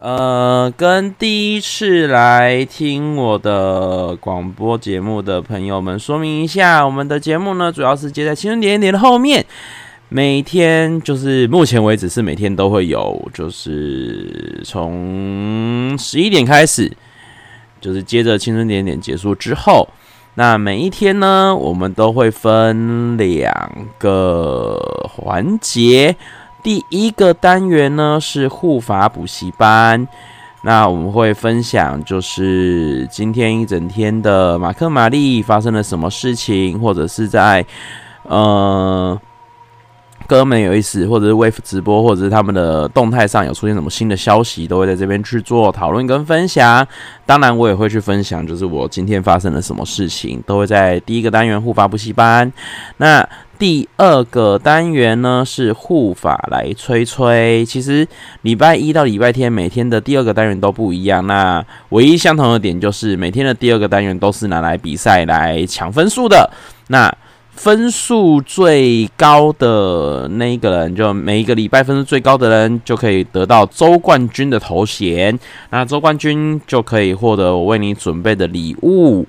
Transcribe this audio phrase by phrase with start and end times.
[0.00, 9.44] 呃，跟第一次来听我的广播节目的朋友们说明一下，我们的节目呢，主要是接在青春点点的后面，
[10.08, 16.90] 每天就是目前为止是每天都会有，就是从十一点开始，
[17.78, 19.86] 就是接着青春点点结束之后。
[20.36, 24.80] 那每一天呢，我们都会分两个
[25.10, 26.16] 环节。
[26.62, 30.06] 第一个单元呢是护法补习班，
[30.62, 37.64] 那我们会分享就是今天一整天的马克玛丽发生了什么事情，或者是在
[38.24, 39.20] 呃。
[40.30, 46.86] 哥们有意思，或者是 Wave 直播，或者是他们的动态上有出现什么新的消息，都会在这边去做讨论跟分享。
[47.26, 52.52] 当然，我也会去分享，就是我今天发生了什么事情，都会在第一个单元护法补习班。
[52.98, 57.66] 那第二个单元呢是护法来催催。
[57.66, 58.06] 其实
[58.42, 61.26] 礼拜一到礼拜天每天的第二个单元都不一样。
[61.26, 66.48] 那唯一相同的点就是每天的第二个单元都是拿来比赛来抢分数的。
[66.86, 67.12] 那
[67.52, 75.38] 分数最高的那一个人，就每一个礼拜分数最高的人，就可以得到周冠军的头衔。
[75.70, 79.26] 那周冠军就可以获得我为你准备的礼物。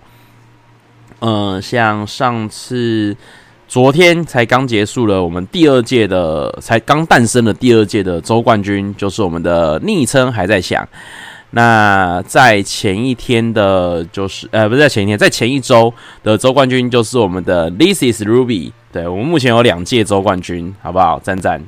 [1.20, 3.16] 嗯、像上次
[3.68, 10.88] 昨天才刚结束了我们第二届的，才刚诞生的第二届的周冠军，就是我们的昵称还在想。
[11.52, 18.72] 那在前一天的，就是呃，不是在前一天，在前一周的周冠军就是我们的 This is Ruby。
[18.92, 21.20] 对，我们目前有两届周冠军，好不好？
[21.20, 21.64] 赞赞。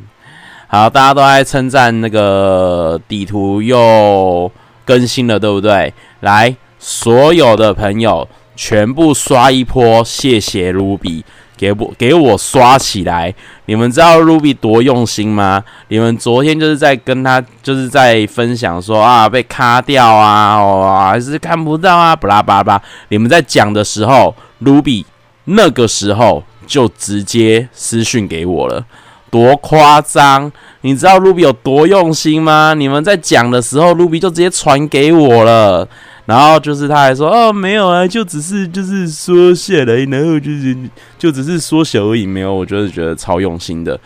[0.67, 4.51] 好，大家都在称赞那个底图又
[4.85, 5.93] 更新了，对不对？
[6.21, 11.23] 来，所有的朋友全部刷一波，谢谢 Ruby。
[11.55, 13.33] 给我给我刷起来！
[13.65, 15.63] 你们知道 Ruby 多用心吗？
[15.87, 22.81] 你们昨天就是在跟他就是在分享说啊被卡掉啊，哇，还是看不到啊，巴拉巴拉。
[23.09, 25.05] 你们在讲的时候，Ruby
[25.45, 28.85] 那个时候就直接私讯给我了，
[29.33, 30.51] 多夸张！
[30.81, 32.75] 你知道 Ruby 有多用心吗？
[32.77, 35.87] 你们在讲的时候，Ruby 就直接传给我了。
[36.25, 40.77] 然后就是他还说哦没有啊，就只是就是缩写而已，然后就是
[41.17, 43.99] 就只是缩小而已，没有，我就是觉得超用心的。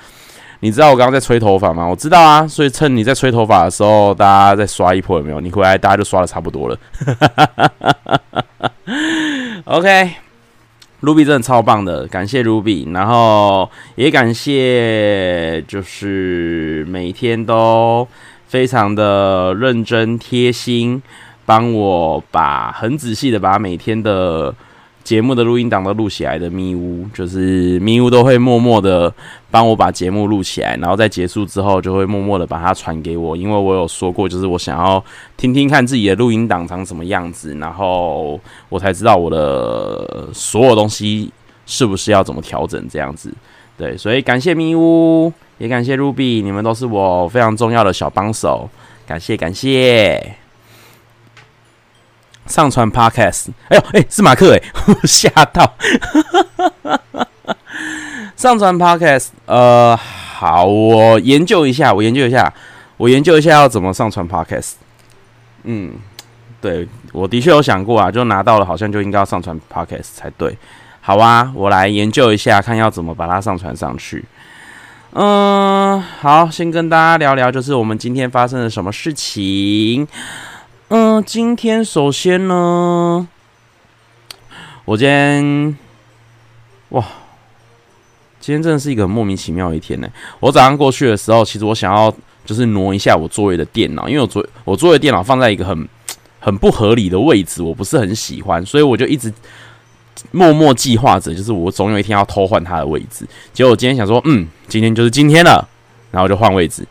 [0.61, 1.85] 你知道我刚刚在吹头发吗？
[1.85, 5.41] 我知道啊，所以趁你在吹头发的时候，大家再刷一波有没有？
[5.41, 6.77] 你回来大家就刷的差不多了。
[9.65, 10.11] OK
[11.01, 18.07] Ruby 真的超棒的，感谢 Ruby，然后也感谢就是每天都
[18.47, 21.01] 非常的认真贴心。
[21.45, 24.53] 帮我把很仔细的把每天的
[25.07, 29.13] 节目的录音档都录起来的咪屋，就是咪屋都会默默的
[29.49, 35.01] 帮我把节目录起来，然后在结束之后就会默默的把它传给我，因为我有说过，就是我想要
[35.37, 38.37] 听听看自己的录音档长什么样子，然后
[38.67, 41.31] 我才知道我的所有东西
[41.65, 43.33] 是不是要怎么调整这样子。
[43.77, 48.69] 对，所以感谢咪屋，也感谢 Ruby，你们都是我非常重要的小帮手，
[49.07, 50.35] 感谢感谢。
[52.47, 54.61] 上传 Podcast，哎呦，哎、欸，是马克哎，
[55.05, 55.75] 吓到。
[58.35, 62.51] 上传 Podcast，呃，好，我研究一下，我研究一下，
[62.97, 64.73] 我研究一下要怎么上传 Podcast。
[65.63, 65.93] 嗯，
[66.61, 70.57] 对，我的确有想过啊，就拿到了，好像就应该要上传 Podcast 才对。
[71.01, 74.23] 好啊，我来研究一下，看要怎么把它上传上去。
[75.13, 80.07] 嗯，好，先跟大家聊聊，就是我们今天发生了什么事情。
[80.89, 83.27] 嗯，今天首先呢，
[84.85, 85.77] 我今天
[86.89, 87.03] 哇，
[88.39, 90.07] 今天真的是一个莫名其妙的一天呢。
[90.39, 92.13] 我早上过去的时候，其实我想要
[92.45, 95.85] 就是挪一下我座位的电脑，因为我座我座位电脑放在一个很
[96.39, 99.33] 很不合理的位置，我不是很喜欢，所以我就一直
[100.31, 103.27] 默默计划着，就是我总有一天要偷换它的位置。
[103.51, 105.67] 结果我今天想说，嗯，今天就是今天了，
[106.11, 106.87] 然后就换位置。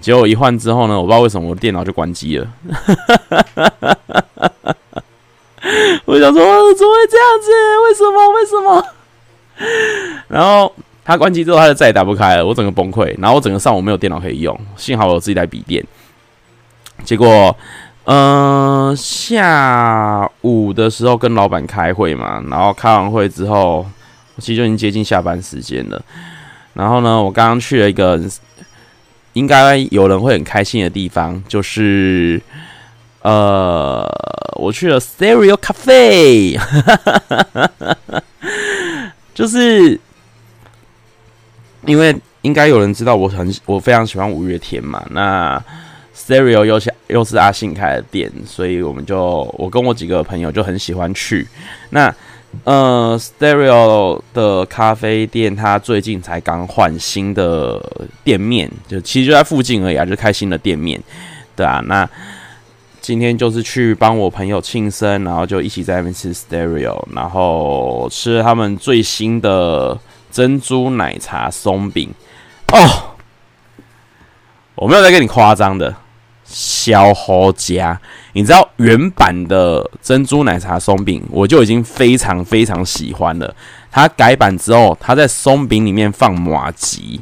[0.00, 2.46] 结果一换之后呢，我不知道为什么我的电脑就关机了。
[6.04, 7.50] 我想说，怎么会这样子？
[7.84, 8.30] 为什么？
[8.32, 8.86] 为什么？
[10.28, 10.72] 然后
[11.04, 12.46] 它关机之后，它就再也打不开了。
[12.46, 13.12] 我整个崩溃。
[13.18, 15.84] 然后我整个上午没有电脑可以用，幸好我有自己带笔电。
[17.04, 17.54] 结果，
[18.04, 23.84] 嗯、下午的时候跟老板开会嘛，然后开完会之后，
[24.38, 26.00] 其实就已经接近下班时间了。
[26.72, 28.18] 然后呢，我刚刚去了一个。
[29.38, 32.42] 应该有人会很开心的地方，就是
[33.22, 34.04] 呃，
[34.56, 36.58] 我去了 Stereo Cafe，
[39.32, 40.00] 就是
[41.86, 45.00] 因为应该有人知道我很我非常喜欢五月天嘛。
[45.10, 45.62] 那
[46.16, 51.46] Stereo 又是又是阿信开的店，所以我们就我跟我几个朋友就很喜欢去。
[51.90, 52.12] 那
[52.64, 57.82] 呃，Stereo 的咖啡店，它最近才刚换新的
[58.22, 61.00] 店面，就其实就在附近而已啊，就开新的店面，
[61.56, 61.82] 对啊。
[61.86, 62.08] 那
[63.00, 69.98] 今天就是去帮我朋友庆生，然后就一起在那边吃 Stereo，然后吃他们最新的
[70.30, 72.10] 珍珠奶茶松饼
[72.72, 73.14] 哦。
[74.74, 75.94] 我没有在跟你夸张的，
[76.50, 78.00] 小好家，
[78.32, 83.54] 你知道原版的珍珠奶茶松饼，我就已经非常非常喜欢了。
[83.90, 87.20] 它改版之后，它在松饼里面放麻糬，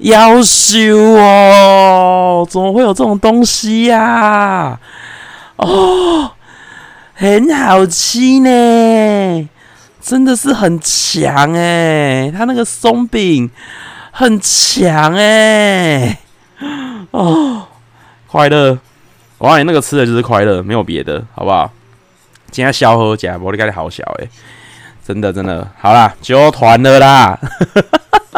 [0.00, 0.78] 夭寿
[1.18, 2.46] 哦！
[2.48, 4.80] 怎么会有这种东西呀、啊？
[5.56, 6.32] 哦，
[7.14, 9.48] 很好吃呢，
[10.02, 12.30] 真的是很强哎！
[12.36, 13.50] 它那个松饼
[14.10, 16.18] 很强哎。
[17.10, 17.63] 哦，
[18.34, 18.76] 快乐！
[19.38, 21.70] 我告诉你，那个吃的就是快乐，没有别的，好不好？
[22.50, 24.28] 今天小喝家，我的咖喱好小诶，
[25.06, 27.38] 真的真的，好啦，揪团了啦！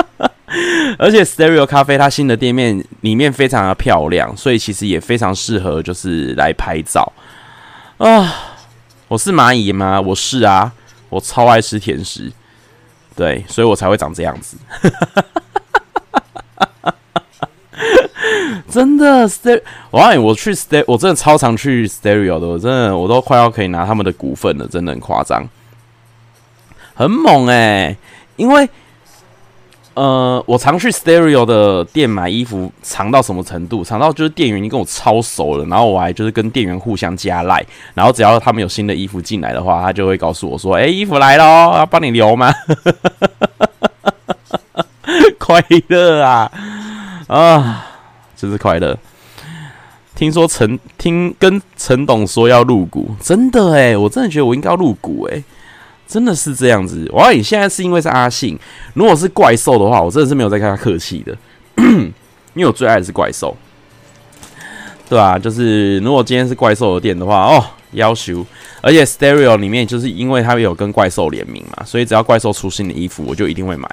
[1.01, 7.11] 而且 Stereo 咖啡它新的店面里面非常的漂亮，所以其实也非常适合就是来拍照
[7.97, 8.35] 啊！
[9.09, 9.99] 我是蚂蚁吗？
[9.99, 10.71] 我是啊，
[11.09, 12.31] 我超爱吃甜食，
[13.17, 14.59] 对，所以我才会长这样子。
[18.71, 19.63] 真的 s t e r
[19.93, 25.47] 哇我告诉你，我去 s t e r 我真的超常去 Stereo 的，我真的，我都快要可以拿他们的股份了，真的很夸张，
[26.95, 27.97] 很猛哎、
[28.37, 28.69] 因为，
[29.95, 33.85] 呃，我常去 Stereo 的店买衣服，常到什么程度？
[33.85, 37.65] 常到就是店员已经跟我超熟了，然后我还就是跟店员互相加赖，
[37.95, 41.45] 然后只要他们有新的衣服进来的话，他就会告诉我说：“哎、衣服来喽，
[41.77, 42.53] 要帮你留吗？”
[45.39, 46.51] 快乐啊！
[47.29, 47.87] 啊！
[48.37, 48.97] 真是快乐。
[50.15, 55.45] 听说陈听跟陈董说要入股，真的诶，我真的觉得我应该要入股诶，
[56.09, 57.07] 真的是这样子。
[57.13, 58.59] 哇你现在是因为是阿信，
[58.95, 61.37] 如果是怪兽的话，我真的是没有在跟他客气的，
[62.55, 63.55] 因为我最爱的是怪兽。
[65.09, 67.63] 对啊，就是如果今天是怪兽的店的话，哦，
[67.93, 68.45] 要求，
[68.81, 73.89] 而且 Stereo 里面就是因为他有跟怪兽联名嘛，所以只要怪兽出新的衣服，我就一定会买。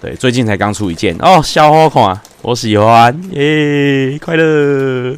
[0.00, 5.14] 对，最近才刚出一件哦，小好看，我喜欢耶，快乐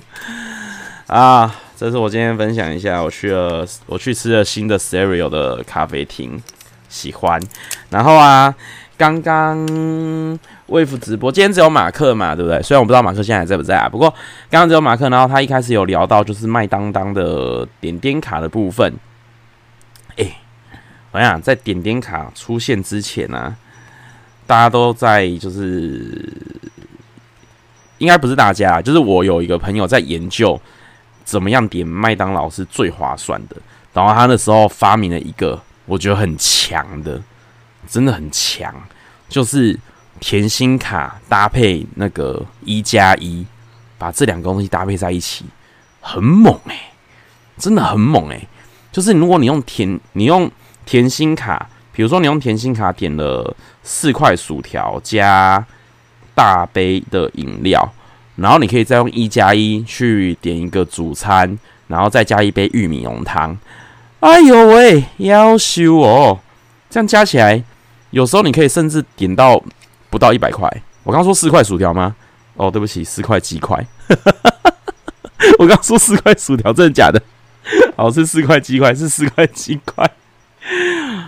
[1.06, 1.54] 啊！
[1.76, 6.42] 这是我今天分享一下，我去了，我去吃了新的 Stereo 的咖啡厅，
[6.88, 7.40] 喜欢。
[7.90, 8.52] 然后啊，
[8.98, 9.56] 刚刚
[10.68, 12.60] Wave 直播，今天只有马克嘛，对不对？
[12.60, 14.10] 虽然我不知道马克现在还在不在啊，不过
[14.50, 18.92] 刚刚只有马克，然后他一开始有聊到就是麦当当的点点卡的部分。
[20.16, 20.26] 哎，
[21.12, 23.56] 我想在点点卡出现之前呢、啊。
[24.52, 26.30] 大家都在，就是
[27.96, 30.60] 应该不是大家，就是我有一个朋友在研究
[31.24, 33.56] 怎么样点麦当劳是最划算的。
[33.94, 37.18] 然后他那时候发明了一个我觉得很强的，
[37.88, 38.74] 真的很强，
[39.26, 39.78] 就是
[40.20, 43.46] 甜心卡搭配那个一加一，
[43.96, 45.46] 把这两个东西搭配在一起，
[46.02, 46.78] 很猛诶，
[47.56, 48.46] 真的很猛诶。
[48.92, 50.50] 就是如果你用甜，你用
[50.84, 51.70] 甜心卡。
[51.94, 55.64] 比如说，你用甜心卡点了四块薯条加
[56.34, 57.92] 大杯的饮料，
[58.36, 61.58] 然后你可以再用一加一去点一个主餐，
[61.88, 63.58] 然后再加一杯玉米浓汤。
[64.20, 66.38] 哎呦喂，夭寿哦！
[66.88, 67.62] 这样加起来，
[68.10, 69.62] 有时候你可以甚至点到
[70.10, 70.70] 不到一百块。
[71.02, 72.14] 我刚说四块薯条吗？
[72.54, 73.84] 哦，对不起，四块鸡块。
[75.58, 77.20] 我刚说四块薯条，真的假的？
[77.96, 80.08] 哦，是四块鸡块，是四块鸡块。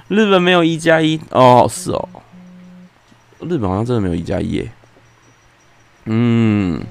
[0.08, 2.08] 日本没有一加一哦，是哦，
[3.40, 4.68] 日本好像真的没有一加一耶。
[6.06, 6.82] 嗯，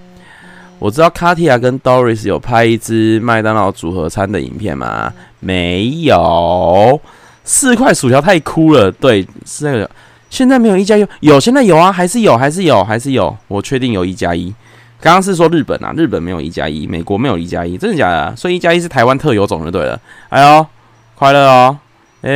[0.80, 5.14] 我知道卡提亚跟 Doris 有拍一支麦当劳组合餐的影片吗？
[5.40, 7.00] 没有，
[7.44, 8.92] 四块薯条太酷了。
[8.92, 9.90] 对，是那个。
[10.30, 13.38] 现在没有一加一，有现在有啊，还是有，还是有，还是有。
[13.48, 14.52] 我确定有一加一。
[15.00, 18.36] 刚刚是说日本啊，日本没有一加一，美国没有一加一，真的假的？
[18.36, 20.00] 所以一加一是台湾特有种就对了。
[20.30, 20.66] 哎呦，
[21.14, 21.78] 快乐哦！
[22.22, 22.32] 哎、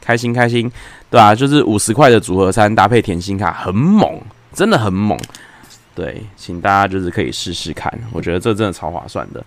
[0.00, 0.72] 开心开心，
[1.10, 4.20] 对啊，就是五十块的组合餐搭配甜心卡，很猛，
[4.52, 5.18] 真的很猛。
[5.94, 9.44] 对，请大家就是可以试试看，我觉得这真的超划算的。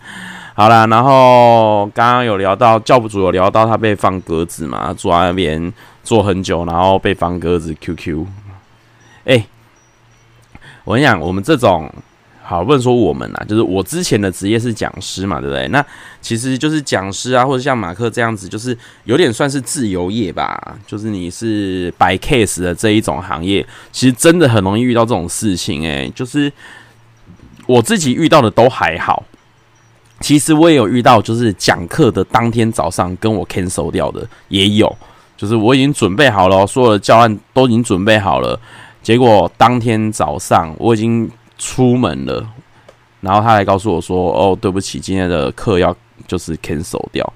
[0.53, 8.25] 好啦，然后刚刚有聊到教务主有聊到他被放鸽子嘛，坐在那边坐很久，然后被放鸽子 QQ。
[9.25, 9.45] 哎、
[10.83, 11.89] 我跟你讲，我们这种。
[12.45, 15.65] 好，不能说我们啊，就是我之前的职业是讲师嘛，对不对？
[15.69, 15.83] 那
[16.21, 20.77] 其实就是讲师啊，或者像马克这样子，就是有点算是自由业吧。
[20.85, 26.51] 就是你是摆 case 的这一种行业，其实真的很容易遇到这种事情诶、就是
[27.65, 29.23] 我自己遇到的都还好。
[30.19, 34.93] 其实我也有遇到，就是讲课的当天早上跟我 cancel 掉的也有，
[35.37, 38.59] 就是我已经准备好了，所有的教案都已经准备好了，
[39.01, 41.29] 结果当天早上我已经
[41.63, 42.45] 出门了，
[43.21, 45.95] 然后他还告诉我说：“哦，对不起，今天的课要
[46.27, 47.33] 就是 cancel 掉。”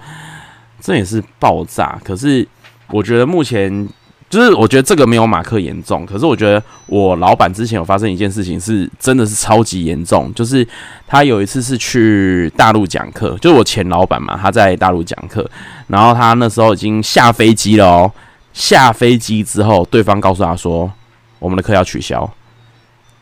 [0.82, 2.00] 这也是爆炸。
[2.04, 2.48] 可是
[2.90, 3.88] 我觉得目前。
[4.30, 10.68] 就是我觉得这个没有马克严重，可是我觉得我老板之前有发生一件事情是真的是超级严重，就是
[11.08, 15.50] 他有一次是去大陆讲课，就是我前老板嘛，他在大陆讲课，
[15.88, 18.12] 然后他那时候已经下飞机了哦，
[18.52, 20.92] 下飞机之后，对方告诉他说
[21.40, 22.30] 我们的课要取消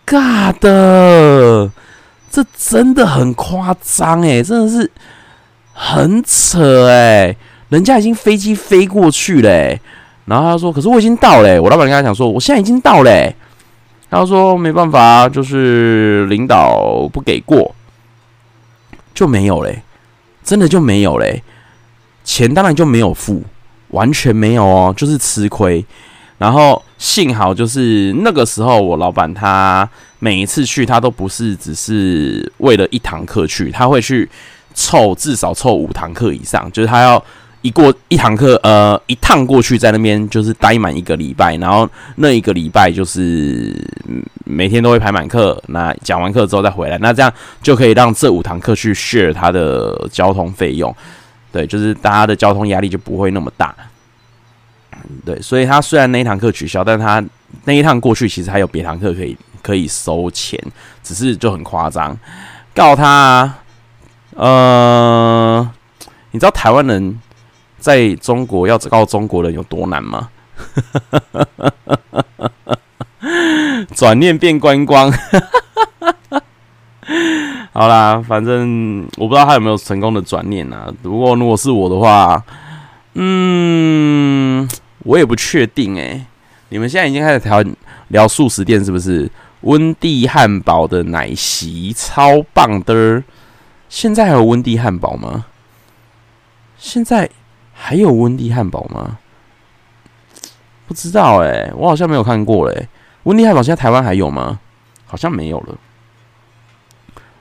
[0.05, 1.71] ，God，
[2.29, 4.91] 这真的很夸张诶，真的是
[5.73, 7.35] 很扯诶，
[7.69, 9.77] 人家已经飞机飞过去了。
[10.25, 13.33] 然后他说：“可是我已经到了。”我老板跟他讲说：“我现在已经到了。”
[14.09, 17.75] 他说：“没办法，就是领导不给过，
[19.13, 19.81] 就没有嘞，
[20.43, 21.43] 真的就没有嘞。
[22.23, 23.43] 钱当然就没有付，
[23.89, 25.85] 完全没有哦，就是吃亏。
[26.37, 29.89] 然后幸好就是那个时候，我老板他
[30.19, 34.29] 每一次去，他都不是只是为了一堂课去，他会去
[34.73, 37.23] 凑至少凑五堂课以上，就是他要。”
[37.65, 43.75] 一过一堂课，呃，一趟过去，在那边就是待满一个礼拜，然后那一个礼拜就是
[44.43, 45.59] 每天都会排满课。
[45.69, 50.95] 那讲完课之后再回来，那这样就可以让这五堂课去 share 他的交通费用。
[51.51, 53.73] 对，就是大家的交通压力就不会那么大。
[55.25, 57.23] 对，所以他虽然那一堂课取消，但他
[57.63, 60.59] 那一趟过去其实还有别堂课可以可以收钱，
[61.03, 62.17] 只是就很夸张。
[62.73, 63.59] 告他啊，
[64.35, 65.69] 呃，
[66.31, 67.19] 你知道台湾人？
[67.77, 70.29] 在中国要告中国人有多难吗？
[73.93, 75.13] 转念变观光，
[77.71, 80.91] 好啦，反正我不知道他有没有成功的转念啊。
[81.03, 82.43] 不过如果是我的话，
[83.13, 84.67] 嗯，
[85.05, 86.25] 我也不确定诶、欸。
[86.67, 87.63] 你们现在已经开始聊
[88.09, 89.31] 聊速食店是不是？
[89.61, 93.23] 温蒂汉堡的奶昔超棒的，
[93.87, 95.45] 现在还有温蒂汉堡吗？
[96.77, 97.29] 现在。
[97.77, 99.19] 还有温蒂汉堡吗？
[100.87, 102.87] 不知道哎、我好像没有看过嘞、欸。
[103.23, 104.61] 温蒂汉堡现在台湾还有吗？
[105.05, 105.77] 好像没有了。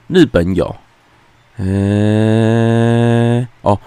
[0.07, 0.75] 日本有。
[1.55, 3.79] 哎、哦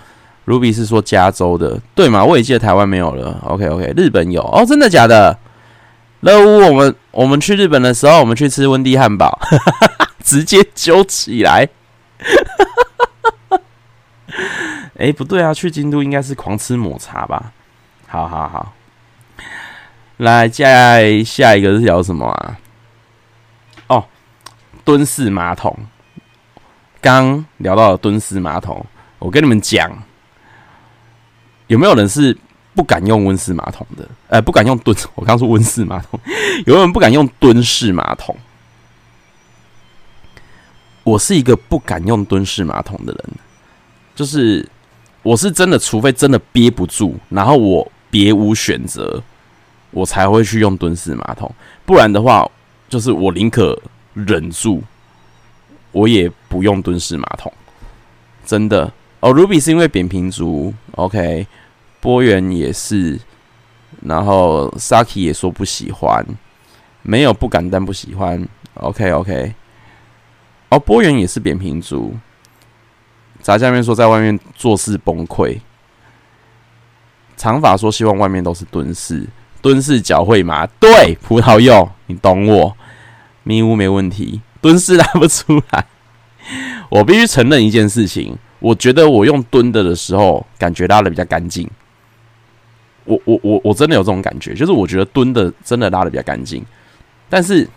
[0.48, 2.24] ，Ruby 是说加州的，对吗？
[2.24, 3.38] 我也记得台湾没有了。
[3.44, 5.38] OK OK，日本有哦，真的假的？
[6.20, 9.38] 乐屋，我们我们去日本的时候，我们去吃温蒂汉堡，
[10.24, 11.68] 直接揪起来。
[14.94, 17.52] 哎、欸，不对啊，去京都应该是狂吃抹茶吧？
[18.08, 18.72] 好好好，
[20.16, 22.58] 来，再下一个是聊什么啊？
[23.86, 24.04] 哦，
[24.84, 25.76] 蹲式马桶。
[27.00, 28.84] 刚聊到了蹲式马桶，
[29.20, 30.02] 我跟你们讲，
[31.68, 32.36] 有没有人是
[32.74, 34.06] 不敢用温式马桶的？
[34.26, 36.20] 呃，不敢用蹲， 我刚说温式马桶，
[36.66, 38.36] 有没有人不敢用蹲式马桶？
[41.04, 43.24] 我是一个不敢用蹲式马桶的人，
[44.14, 44.68] 就是。
[45.24, 49.20] 我是真的，除非真的憋不住，然后我别无选择，
[49.90, 51.52] 我才会去用蹲式马桶。
[51.84, 52.48] 不然的话，
[52.88, 53.78] 就是我宁可
[54.14, 54.80] 忍住，
[55.90, 57.52] 我也不用蹲式马桶。
[58.46, 61.46] 真的哦，Ruby 是因为扁平足，OK，
[62.00, 63.18] 波源也是，
[64.02, 66.24] 然后 Saki 也说不喜欢，
[67.02, 69.54] 没有不敢但不喜欢，OK OK，
[70.68, 72.14] 哦，波源也是扁平足。
[73.40, 75.60] 炸酱面说在外面做事崩溃，
[77.36, 79.26] 长发说希望外面都是蹲式，
[79.62, 80.66] 蹲式脚会麻。
[80.66, 82.76] 对，葡萄柚，你懂我。
[83.44, 85.86] 迷屋没问题，蹲式拉不出来。
[86.90, 91.70] 我必须承认一件事情，我觉得我用蹲的的时候，感觉拉的比较干净。
[93.08, 96.64] 我我我我真的有这种感觉，就是我觉得蹲的真的拉的比较干净，
[97.28, 97.68] 但是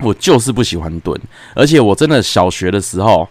[0.00, 1.18] 我就是不喜欢蹲，
[1.54, 3.26] 而且我真的小学的时候。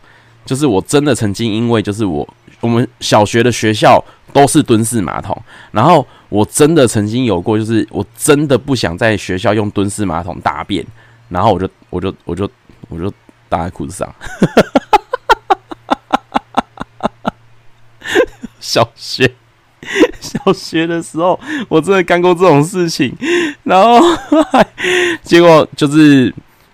[0.45, 2.27] 就是我真的曾经因为就是我
[2.60, 5.41] 我们小学的学校都是蹲式马桶，
[5.72, 10.86] 然后我真的曾经有过，就是我真的不想在学校用蹲式马桶大便，
[11.29, 12.51] 然后我就我就我就
[12.89, 13.10] 我就
[13.48, 14.05] 搭在裤子上。
[18.60, 19.33] 小学
[20.19, 23.15] 小学的时候，我真的干过这种事情，
[23.63, 23.99] 然后
[25.21, 26.33] 结果就是。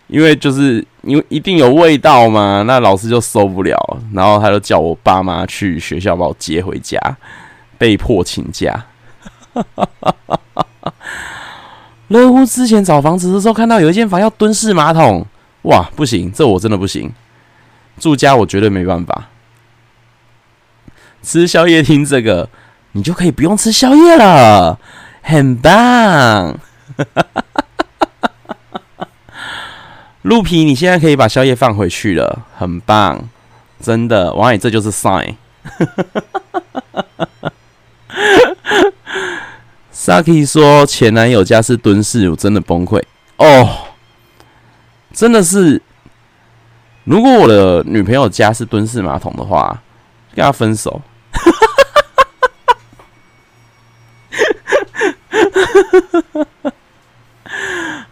[0.09, 3.77] 因为就是因为一定有味道嘛，那老师就受不了，
[4.11, 6.99] 然后他就叫我爸妈去学校把我接回家，
[7.77, 8.85] 被迫请假。
[12.07, 15.23] 乐屋之前找房子的时候，看到有一间房要蹲式马桶，
[15.61, 17.13] 哇，不行，这我真的不行。
[17.99, 19.29] 住家我绝对没办法。
[21.21, 22.49] 吃宵夜听这个，
[22.93, 24.79] 你就可以不用吃宵夜了，
[25.21, 26.59] 很棒。
[30.23, 33.29] 鹿皮，你现在可以把宵夜放回去了，很棒，
[33.81, 35.35] 真的，王爷，这就是 sign。
[39.93, 43.01] Saki 说前男友家是蹲式，我真的崩溃
[43.37, 43.69] 哦，
[45.13, 45.81] 真的是。
[47.03, 49.81] 如果我的女朋友家是蹲式马桶的话，
[50.35, 51.01] 跟她分手。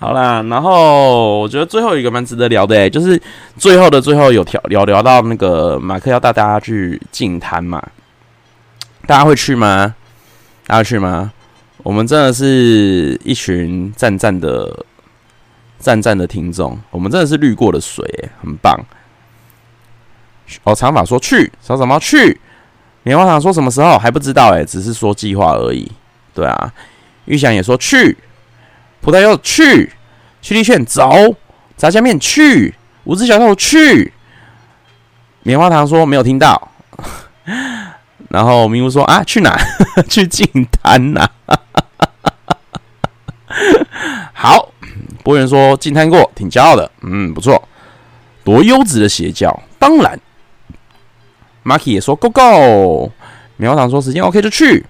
[0.07, 3.21] 好啦，然后我觉得最后一个蛮值得聊的，欸，就是
[3.57, 7.85] 最后的最后有条聊聊到那个马克要带大家去净滩嘛，
[9.05, 9.93] 大家会去吗？
[10.65, 11.33] 大家去吗？
[11.79, 14.85] 我们真的是一群赞赞的
[15.77, 18.79] 赞赞的听众，我们真的是滤过的水，很棒。
[20.63, 22.39] 哦，长发说去，小什么去？
[23.03, 25.91] 棉花糖说什么时候还不知道，欸，哎，只是说计划而已。
[26.33, 26.73] 对啊，
[27.25, 28.17] 玉祥也说去。
[28.99, 29.89] 葡萄柚去，
[30.47, 31.35] 屈力炫走，
[31.75, 32.73] 炸酱面去，
[33.03, 34.13] 五只小豆去。
[35.43, 36.71] 棉花糖说没有听到，
[38.31, 39.59] 然后明悟说啊去哪？
[40.07, 41.29] 去净滩呐。
[44.31, 44.71] 好，
[45.21, 47.61] 博源说净滩过，挺骄傲的，嗯，不错，
[48.45, 50.17] 多优质的邪教，当然。
[51.65, 53.11] Marky 也说 Go Go，
[53.57, 54.85] 棉花糖说时间 OK 就去。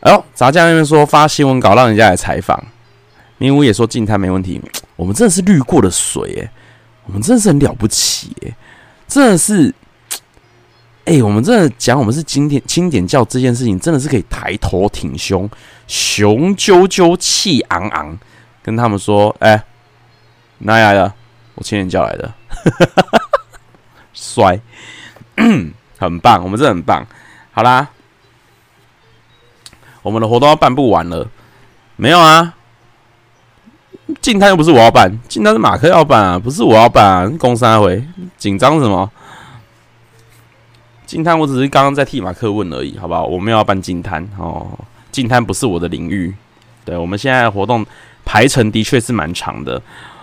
[0.00, 2.62] 哎呦，炸酱面说发新闻稿让人家来采访，
[3.40, 4.60] 明武也说静态没问题。
[4.96, 6.52] 我们真的是滤过的水哎，
[7.06, 8.54] 我们真的是很了不起哎，
[9.08, 9.74] 真的是，
[11.06, 15.48] 哎，我们真的讲我们是经典清点教这件事情，真的是可以抬头挺胸，
[15.86, 18.18] 雄赳赳气昂昂，
[18.62, 19.64] 跟他们说，哎，
[20.58, 21.10] 哪来的？
[21.54, 22.34] 我清点教来的，
[24.12, 24.60] 帅，
[25.96, 27.06] 很棒，我们真的很棒。
[27.52, 27.88] 好啦。
[30.02, 31.30] 我们的活动要办不完了，
[31.96, 32.54] 没有啊？
[34.20, 37.30] 净滩又不是我要办，净滩是马克要办啊，不是我要办啊。
[37.38, 38.02] 公三回
[38.36, 39.10] 紧张什么？
[41.06, 43.24] 净滩我只是刚刚在替马克问而已，好不好？
[43.24, 44.66] 我没有要办净滩哦，
[45.10, 46.34] 净滩不是我的领域。
[46.84, 47.84] 对，我们现在的活动
[48.24, 49.80] 排程的确是蛮长的。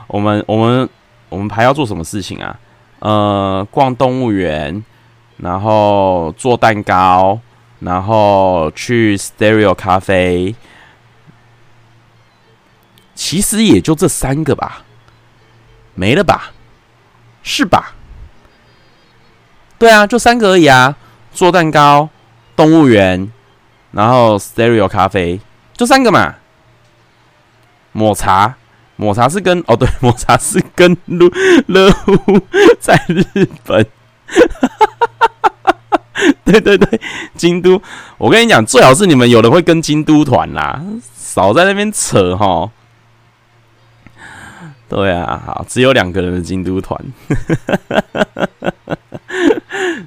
[0.08, 0.90] 我们我们
[1.30, 2.60] 我们排要做什么事情啊？
[3.00, 4.84] 呃，逛动物园，
[5.38, 7.40] 然后做蛋糕。
[7.80, 10.56] 然后去 Stereo 咖啡，
[13.18, 14.84] 其实也就这三个吧，
[15.96, 16.52] 没了吧？
[17.42, 17.96] 是吧？
[19.80, 20.96] 对啊，就三个而已啊！
[21.34, 22.10] 做蛋糕、
[22.56, 23.32] 动物园，
[23.92, 25.42] 然后 Stereo 咖啡，
[25.76, 26.36] 就三个嘛。
[27.92, 28.56] 抹茶，
[28.96, 31.28] 抹茶是跟哦，对， 抹茶是跟乐
[31.66, 32.16] 乐乎
[32.80, 33.86] 在日本。
[36.46, 37.02] 对对对，
[37.36, 37.82] 京都，
[38.20, 40.80] 我跟你讲，最好是你们有人会跟京都团啦，
[41.16, 42.70] 少在那边扯齁。
[44.90, 47.00] 对啊，好，只有两个人的京都团。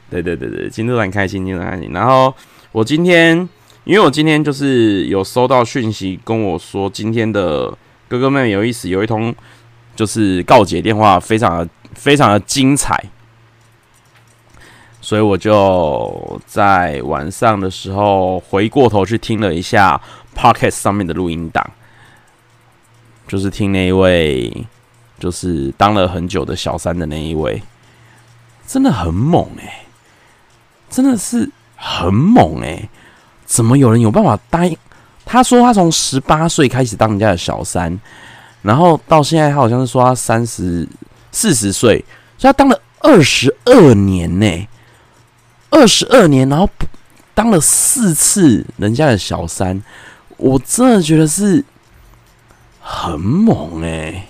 [0.08, 1.92] 对对对对，京都团开心，京都团开心。
[1.92, 2.34] 然后
[2.72, 3.36] 我今天，
[3.84, 7.76] 因为我今天就是有收到讯息跟我说，今天的
[8.08, 9.34] 哥哥妹妹有意思，有一通
[9.94, 13.04] 就是告解电话，非常的非常的精彩。
[15.02, 20.00] 所以我就在晚上的时候回过头去听了一下
[20.36, 21.68] Pocket 上面的录音档，
[23.30, 24.66] 就是听那一位，
[25.20, 27.62] 就是当了很久的小三的那一位，
[28.66, 29.72] 真的很猛诶、
[30.88, 32.88] 真的是很猛诶、
[33.46, 34.76] 怎么有人有办法答应？
[35.24, 37.96] 他说他从十八岁开始当人家的小三，
[38.62, 40.84] 然后到现在他好像是说他三十
[41.30, 42.04] 四十岁，
[42.36, 44.68] 所以他当了二十二年呢、
[45.70, 46.68] 二十二年，然后
[47.32, 49.80] 当了四次人家的小三，
[50.36, 51.64] 我真的觉得是
[52.92, 54.26] 很猛哎，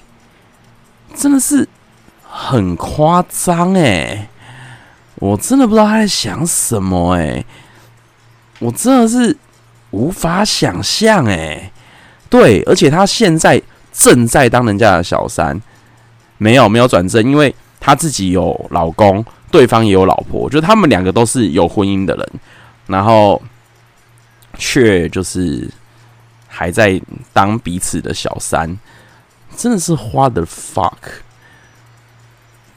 [1.14, 1.66] 真的是
[2.22, 4.28] 很夸张哎，
[5.14, 7.42] 我真的不知道他在想什么哎，
[8.58, 9.34] 我真的是
[9.92, 11.72] 无法想象哎，
[12.28, 13.60] 对，而且他现在
[13.92, 15.58] 正在当人家的小三，
[16.36, 19.24] 没有没有转正，因为他自己有老公。
[19.50, 22.30] 对方也有老婆，就他们两个都是有婚姻的人，
[22.86, 23.42] 然后
[24.56, 25.68] 却就是
[26.52, 27.00] 还在
[27.32, 28.76] 当彼此的小三，
[29.56, 30.96] 真的是 what the fuck！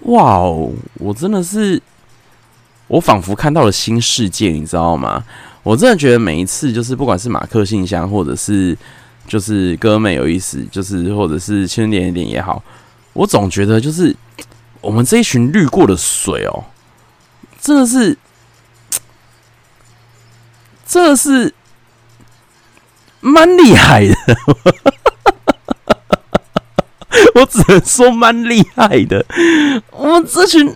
[0.01, 1.81] 哇哦，我真的是，
[2.88, 5.25] 我仿佛看到了新世界，你知道吗？
[5.63, 8.77] 我真的觉得每一次，就是不管是马克信箱，或者是
[9.27, 12.62] 就是哥妹有意思，就是或者是千点一点也好，
[13.13, 14.15] 我总觉得就是
[14.81, 16.65] 我们这一群滤过的水哦，
[17.62, 18.17] 真的是，
[20.86, 21.53] 真的是
[23.23, 24.15] 蛮厉害的。
[27.36, 29.25] 我只能说蛮厉害的。
[29.91, 30.75] 我们这群，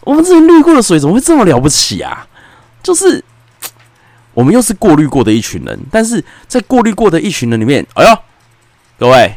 [0.00, 2.26] 我们这群滤过的水怎么会这么了不起啊？
[2.82, 3.22] 就是
[4.32, 8.18] 我们又是过滤过的一群人，但是在过滤过的一群人里面，哎呦，
[8.98, 9.36] 各位。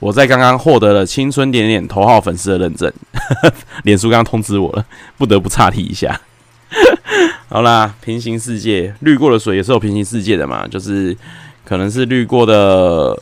[0.00, 2.92] 我在刚刚获得了青春点点头号粉丝的认证，
[3.82, 6.20] 脸书刚刚通知我了，不得不岔题一下。
[7.48, 11.16] 好啦，平行世界滤过的水也是有平行世界的嘛，就是
[11.64, 13.18] 可能是滤过的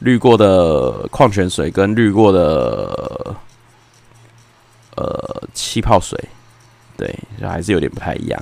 [0.00, 3.34] 滤过的矿泉水跟滤过的
[4.94, 6.18] 呃气泡水，
[6.96, 8.40] 对，就还是有点不太一样。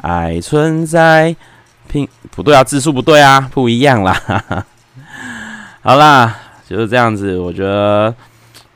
[0.00, 1.36] 爱存在，
[1.88, 4.64] 拼不对啊，字数不对啊，不一样啦。
[5.82, 7.36] 好啦，就是这样子。
[7.36, 8.14] 我觉得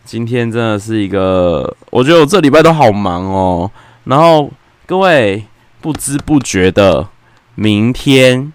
[0.05, 3.71] 今天真的是一个，我觉得我这礼拜都好忙哦。
[4.07, 4.51] 然后
[4.87, 5.45] 各位
[5.81, 7.09] 不知不觉的，
[7.55, 8.53] 明天，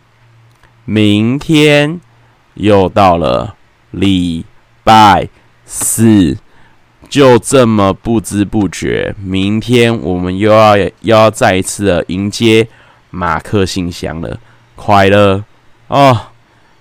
[0.85, 1.99] 明天
[2.55, 3.55] 又到了
[3.91, 4.45] 礼
[4.83, 5.27] 拜
[5.65, 6.37] 四，
[7.09, 12.67] 就这么不知不觉，明天我们又要又要再一次的迎接
[13.09, 14.39] 马克信箱了，
[14.75, 15.43] 快乐
[15.87, 16.17] 哦！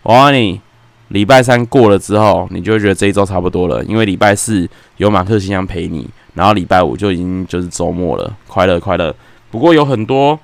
[0.03, 0.61] 我爱你。
[1.09, 9.15] 礼拜三过了之后，你就会觉得这一周差不多了，因为礼拜四有马克信箱陪你，然后礼拜五就已经就是周末了，快乐快乐。
[9.51, 10.39] 不过有很多，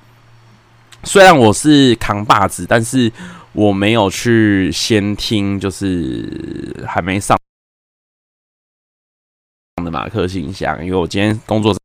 [1.03, 3.11] 虽然我是扛把子，但是
[3.53, 7.37] 我没有去先听，就是还没上
[9.83, 11.75] 的马克信箱，因为我今天工作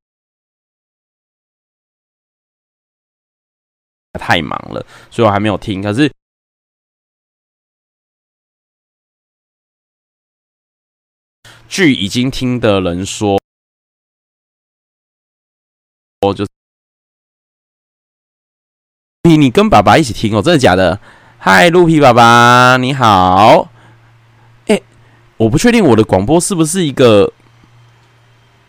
[4.19, 5.83] 太忙了，所以我还没有听。
[5.83, 6.11] 可是。
[11.69, 13.41] 据已经听的人说，
[16.23, 16.47] 我就
[19.25, 21.01] 你你跟爸爸一起听哦，真的假的？
[21.39, 23.69] 嗨，鹿皮爸爸，你好。
[24.69, 24.81] 哎、
[25.37, 27.33] 我不确定我的广播是不是一个，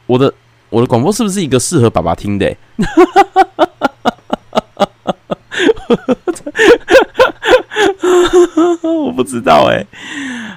[0.08, 0.34] 我的
[0.70, 2.58] 我的广播是不是一个适合爸爸听的？
[8.82, 9.86] 我不知道哎。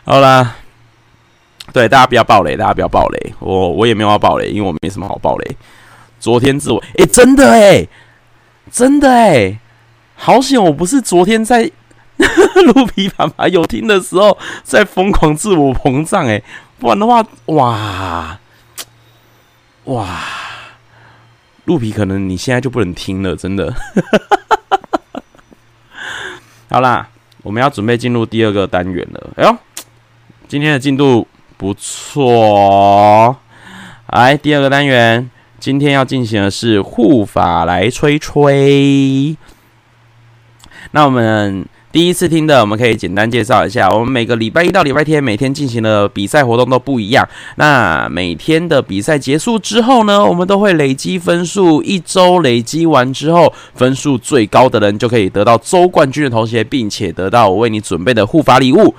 [0.05, 0.57] 好啦。
[1.75, 3.35] 对，大家不要爆雷，大家不要爆雷。
[3.39, 5.57] 我我也没有要爆雷，因为我没什么好爆雷。
[6.19, 7.87] 昨天自我，哎，真的哎，
[8.71, 9.59] 真的哎，
[10.15, 10.63] 好险！
[10.63, 11.71] 我不是昨天在
[12.75, 16.43] 鹿皮爸爸有听的时候在疯狂自我膨胀，哎，
[16.79, 18.39] 不然的话，哇
[19.85, 20.19] 哇，
[21.67, 23.75] 鹿皮可能你现在就不能听了，真的。
[26.69, 27.09] 好啦，
[27.43, 29.31] 我们要准备进入第二个单元了。
[29.37, 29.57] 哎呦，
[30.49, 31.27] 今天的进度。
[31.59, 33.35] 不错哦，
[34.09, 39.37] 来第二个单元，今天要进行的是护法来吹吹。
[40.92, 43.88] 那我们第一次听的，我们可以简单介绍一下。
[43.88, 47.27] 我们每个礼拜一到礼拜天，每天进行的比赛活动都不一样。
[47.57, 51.83] 那每天的比赛结束之后呢，我们都会累积分数。
[51.83, 58.95] 一周累积完之后，分数最高的人就可以得到周冠军的头衔，并且得到我为你准备的护法礼物。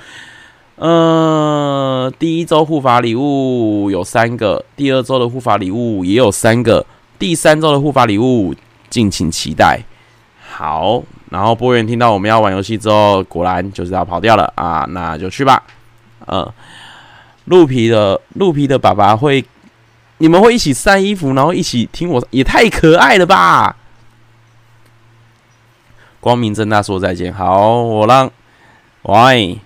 [0.77, 6.85] 呃，第一周护法礼物有三个，第二周的护法礼物也有三个，
[7.17, 8.53] 第三周的护法礼物
[8.87, 9.81] 敬请期待。
[10.39, 15.63] 好，然后播员听到我们要玩游戏之后，果然就是要跑掉了啊，那就去吧。
[16.27, 16.53] 呃，
[17.45, 19.43] 鹿皮的鹿皮的爸爸会，
[20.19, 23.75] 你们会一起晒衣服，然后一起听我，也太可爱了吧！
[26.19, 27.33] 光明正大说再见。
[27.33, 28.29] 好，我让，
[29.01, 29.59] 喂。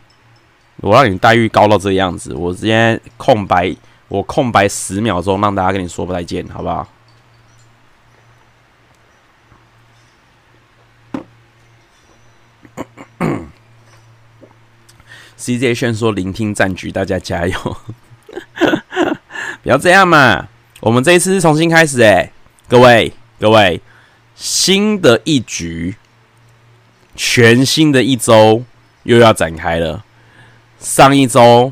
[0.82, 3.76] 我让你待遇高到这样子，我直接空白，
[4.08, 6.88] 我空白十秒钟，让大家跟你说不再见，好不好？
[15.38, 17.78] CJ 炫说聆听战局，大家加油！
[19.62, 20.48] 不要这样嘛，
[20.80, 22.32] 我们这一次是重新开始哎，
[22.68, 23.80] 各位各位，
[24.36, 25.96] 新的一局，
[27.16, 28.64] 全新的一周
[29.04, 30.04] 又要展开了。
[30.82, 31.72] 上一周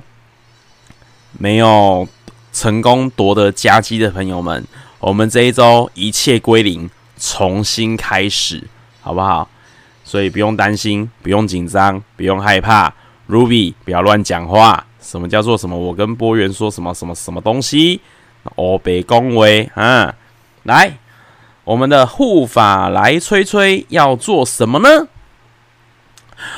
[1.40, 2.08] 没有
[2.54, 4.64] 成功夺得佳绩的朋友们，
[5.00, 8.64] 我们这一周一切归零，重新开始，
[9.02, 9.50] 好不好？
[10.04, 12.94] 所以不用担心，不用紧张，不用害怕。
[13.28, 14.86] Ruby，不要乱讲话。
[15.02, 15.76] 什么叫做什么？
[15.76, 18.00] 我跟波源说什么什么什么东西？
[18.56, 20.14] 哦，北恭维啊！
[20.64, 20.98] 来，
[21.64, 25.08] 我们的护法来吹吹要做什么呢？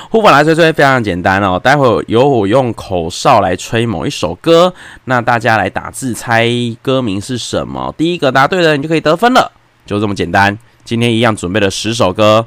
[0.09, 4.73] 护法来吹吹非常简单哦，待会由我用口哨来吹某一首歌，
[5.05, 6.47] 那大家来打字猜
[6.81, 9.51] 歌名是什么，第一个答对了你就可以得分了，
[9.85, 10.57] 就这么简单。
[10.83, 12.45] 今天一样准备了十首歌，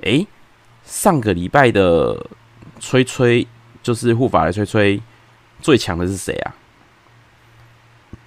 [0.00, 0.26] 诶，
[0.84, 2.26] 上个礼拜的
[2.80, 3.46] 吹吹
[3.82, 5.00] 就是护法来吹吹
[5.60, 6.54] 最强的是谁啊？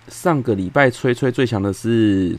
[0.07, 2.38] 上个礼拜吹吹最强的是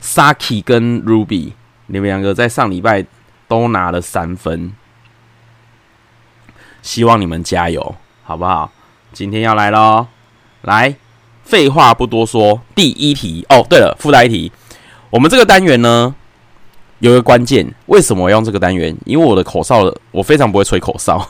[0.00, 1.52] Saki 跟 Ruby，
[1.86, 3.06] 你们两个在上礼拜。
[3.52, 4.72] 都拿了三分，
[6.80, 8.72] 希望你们加油，好不好？
[9.12, 10.06] 今天要来喽，
[10.62, 10.96] 来，
[11.44, 13.62] 废话不多说，第一题哦。
[13.68, 14.50] 对了，附带一题，
[15.10, 16.14] 我们这个单元呢，
[17.00, 18.96] 有一个关键，为什么用这个单元？
[19.04, 21.28] 因为我的口哨，我非常不会吹口哨，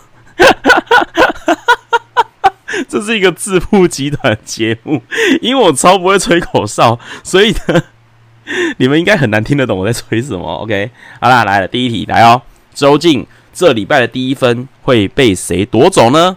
[2.89, 5.03] 这是一个自负集团节目，
[5.41, 7.83] 因为我超不会吹口哨，所以呢。
[8.79, 10.91] 你们应该很难听得懂我在吹什么，OK？
[11.21, 12.43] 好啦，来了，第一题，来哦。
[12.75, 16.37] 究竟这礼拜的第一分会被谁夺走呢？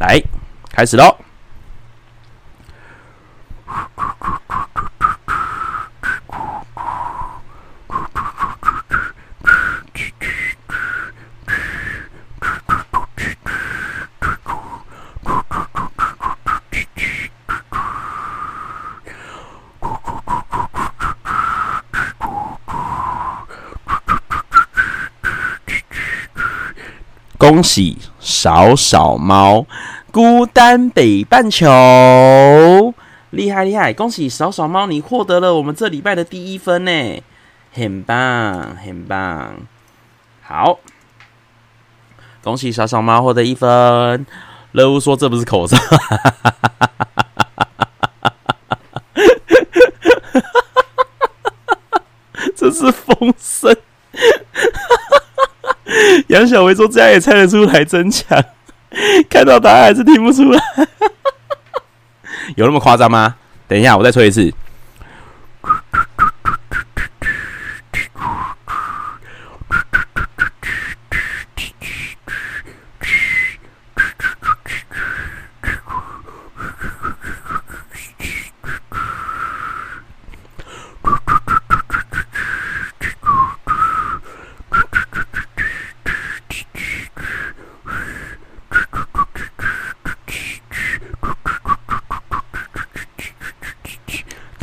[0.00, 0.20] 来，
[0.70, 1.16] 开始喽。
[27.38, 29.66] 恭喜少少猫
[30.10, 32.94] 孤单北半球，
[33.30, 33.92] 厉害厉害！
[33.92, 37.22] 恭喜少少猫，你获得了我们这礼拜的第一分呢，
[37.74, 39.56] 很棒很棒。
[40.42, 40.78] 好，
[42.42, 44.24] 恭喜少少猫获得一分。
[44.72, 45.76] 乐乌说这不是口哨，
[52.56, 53.76] 这是风声。
[56.36, 58.38] 杨小维说：“这样也猜得出来，真强！
[59.28, 60.62] 看到答案还是听不出来，
[62.56, 63.34] 有那么夸张吗？
[63.66, 64.52] 等一下，我再吹一次。”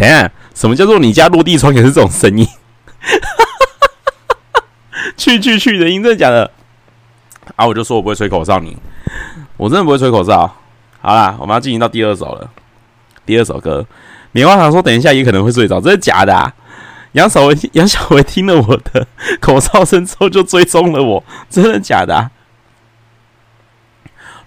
[0.03, 2.45] 等下，什么叫做你家落地窗也是这种声音？
[5.15, 6.51] 去去去的音，真的假的？
[7.55, 8.75] 啊，我就说我不会吹口哨，你，
[9.55, 10.53] 我真的不会吹口哨。
[10.99, 12.49] 好啦，我们要进行到第二首了。
[13.25, 13.85] 第二首歌，
[14.33, 16.53] 棉花糖说等一下也可能会睡着，真的假的？
[17.13, 19.07] 杨小维，杨小维听了我的
[19.39, 22.31] 口哨声之后就追踪了我，真的假的啊？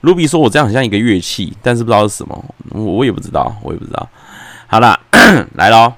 [0.03, 4.07] 卢比说我这样很像一个乐器，但是不知道是什么，我我也不知道，我也不知道。
[4.69, 4.99] 好啦，
[5.55, 5.95] 来喽！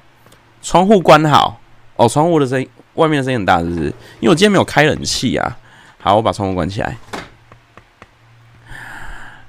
[0.62, 1.60] 窗户关好
[1.96, 3.84] 哦，窗户的声音，外面的声音很大，是不是？
[4.20, 5.56] 因为我今天没有开冷气啊。
[6.00, 6.96] 好，我把窗户关起来。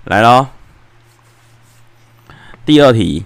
[0.06, 0.48] 来喽，
[2.66, 3.26] 第二题。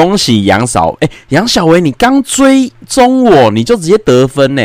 [0.00, 4.62] 恭喜杨少哎，杨小维，你刚追踪我，你就直接得分呢？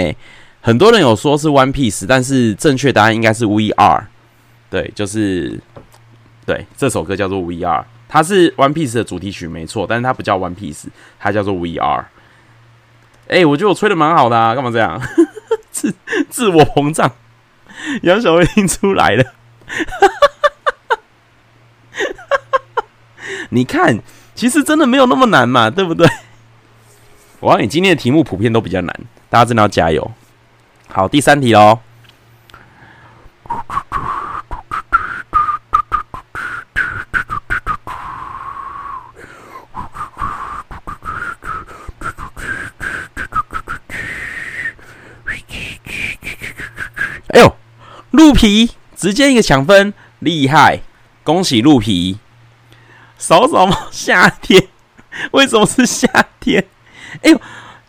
[0.61, 4.03] 很多人有说是 One Piece，但是正确答案应该是 VR。
[4.69, 5.59] 对，就是
[6.45, 10.83] 对，这首歌叫做 VR，它是 One Piece 的主题曲没错，但是它不叫 One Piece，
[11.19, 12.03] 它叫做 VR。
[13.27, 15.01] 哎，我觉得我吹的蛮好的啊，干嘛这样？
[15.71, 15.91] 自
[16.29, 17.11] 自我膨胀，
[18.03, 19.33] 杨小维听出来了。
[23.49, 23.99] 你看。
[24.35, 26.07] 其实真的没有那么难嘛， 对不对？
[27.39, 30.11] 我让你，今天的题目普遍都比较难，大家真的要加油。
[30.87, 31.79] 好，第三题喽。
[47.27, 47.55] 哎呦，
[48.11, 50.81] 鹿皮直接一个抢分，厉害！
[51.23, 52.19] 恭喜鹿皮。
[53.23, 54.67] 少少猫夏天
[55.31, 56.09] 为什么是夏
[56.41, 56.67] 天？
[57.21, 57.41] 哎呦，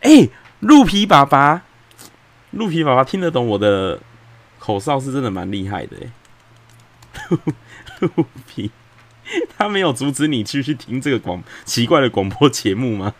[0.02, 0.28] 哎，
[0.60, 1.62] 鹿皮爸爸，
[2.52, 3.98] 鹿皮爸爸听得懂我的
[4.60, 6.08] 口哨是真的蛮厉害的哎。
[7.98, 8.70] 鹿 鹿皮，
[9.58, 13.12] 他没有阻止你继续听这个广奇怪的广播节目吗？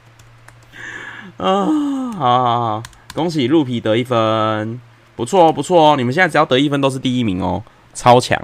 [1.39, 4.81] 啊，好好好，恭喜鹿皮得一分，
[5.17, 8.41] 不错哦，不错哦，你们现在只要得一分都是第一名哦，超强。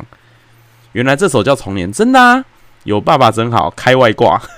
[0.91, 2.45] 原来这首叫《童年》，真的啊，
[2.85, 4.41] 有爸爸真好，开外挂。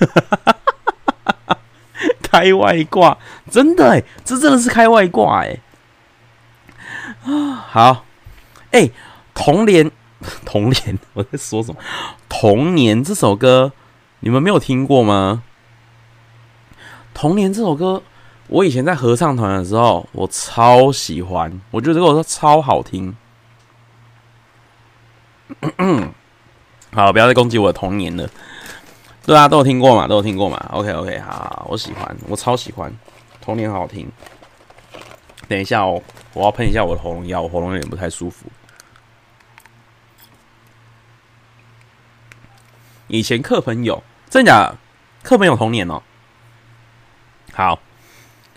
[2.23, 3.19] 开外挂，
[3.51, 5.59] 真的哎，这真的是开外挂哎。
[7.25, 8.05] 啊，好，
[8.71, 8.91] 哎，
[9.35, 9.91] 童年，
[10.47, 11.79] 童年， 我在说什么？
[12.31, 13.73] 童年这首歌，
[14.21, 15.43] 你们没有听过吗？
[17.13, 18.03] 童年这首歌，
[18.49, 23.15] 我以前在合唱团的时候，我超喜欢，我觉得这个歌超好听。
[26.95, 28.29] 好，不要再攻击我的童年了。
[29.25, 30.59] 对啊，都有听过嘛，都有听过嘛。
[30.73, 32.93] OK OK，好，我喜欢，我超喜欢，
[33.41, 34.11] 童年好好听。
[35.49, 36.03] 等一下哦，
[36.35, 38.47] 我要喷一下我的喉咙药，我喉咙有点不太舒服。
[43.07, 44.75] 以前课本有，真假？
[45.23, 46.03] 课本有童年哦。
[47.53, 47.79] 好，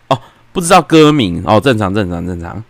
[0.07, 0.21] 哦，
[0.51, 2.63] 不知道歌名哦，正常正常正常。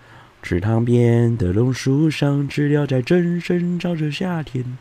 [0.44, 4.78] 池塘边的榕树上，知了在争声唱着夏天。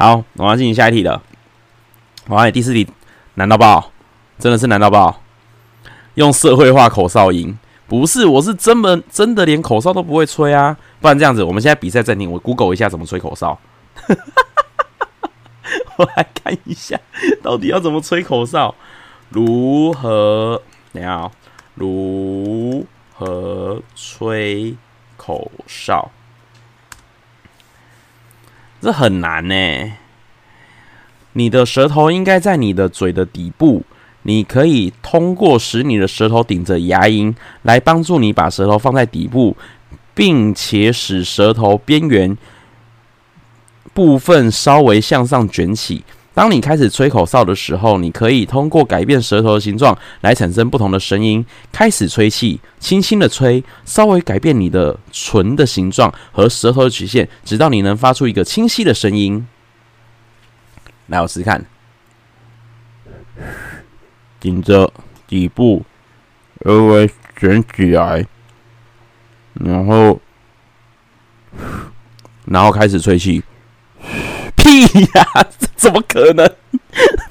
[0.00, 1.22] 好，我要进行下一题了。
[2.28, 2.88] 哇，第四题
[3.34, 3.92] 难到爆，
[4.38, 5.20] 真的是难到爆！
[6.14, 10.74] 用社会化口哨音，不是，我是真的真的连口哨都不会吹啊！
[11.02, 13.58] 不然这样子，我们现在比赛暂停，我 Google 一下怎么吹口哨。
[15.96, 16.98] 我来看一下，
[17.42, 18.74] 到底要怎么吹口哨？
[19.28, 20.62] 如何？
[20.92, 21.30] 你好，
[21.74, 24.74] 如何吹
[25.18, 26.10] 口哨？
[28.80, 29.54] 这很难呢。
[31.34, 33.84] 你的舌头应该在你的嘴的底部，
[34.22, 39.56] 你可以通过使你的舌头顶着牙龈来帮助你把舌头放在底部，
[40.14, 42.36] 并且使舌头边缘
[43.94, 46.02] 部分稍微向上卷起。
[46.40, 51.44] 当你开始吹口哨的时候，你可以通过改变舌头的形状来产生不同的声音。
[51.70, 59.46] 开始吹气，轻轻的吹，稍微改变你的唇的形状和舌头的曲线，直到你能发出一个清晰的声音。
[61.08, 61.62] 来，我试试看，
[64.40, 64.90] 顶着
[65.28, 65.84] 底部，
[66.60, 68.26] 微微卷起来，
[69.52, 70.18] 然后，
[72.46, 73.42] 然后开始吹气。
[74.70, 75.26] 屁呀！
[75.58, 76.48] 这怎么可能？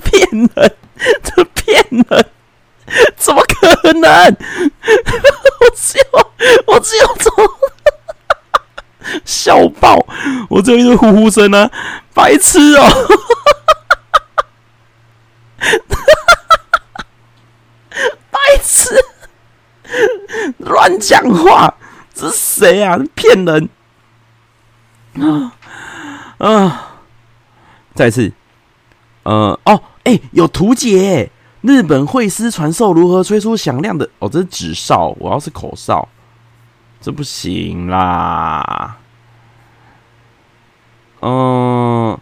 [0.04, 0.76] 骗人！
[1.24, 2.26] 这骗人！
[3.16, 4.36] 怎么可能？
[5.62, 6.04] 我只有
[6.68, 7.50] 我只有这种
[9.24, 10.06] 笑爆！
[10.50, 11.72] 我只有一个呼呼声啊！
[12.14, 12.86] 白痴哦！
[18.30, 18.94] 白痴，
[20.58, 21.74] 乱讲话！
[22.14, 23.00] 这是谁啊？
[23.16, 23.70] 骗人！
[25.22, 25.54] 啊
[26.40, 26.89] 啊！
[28.00, 28.32] 再次，
[29.24, 36.08] 呃哦，哎、有图解，日本会师传授如何吹出响亮的哦，这是指哨，我要是口哨，
[37.02, 39.00] 这不行啦。
[41.20, 42.18] 嗯、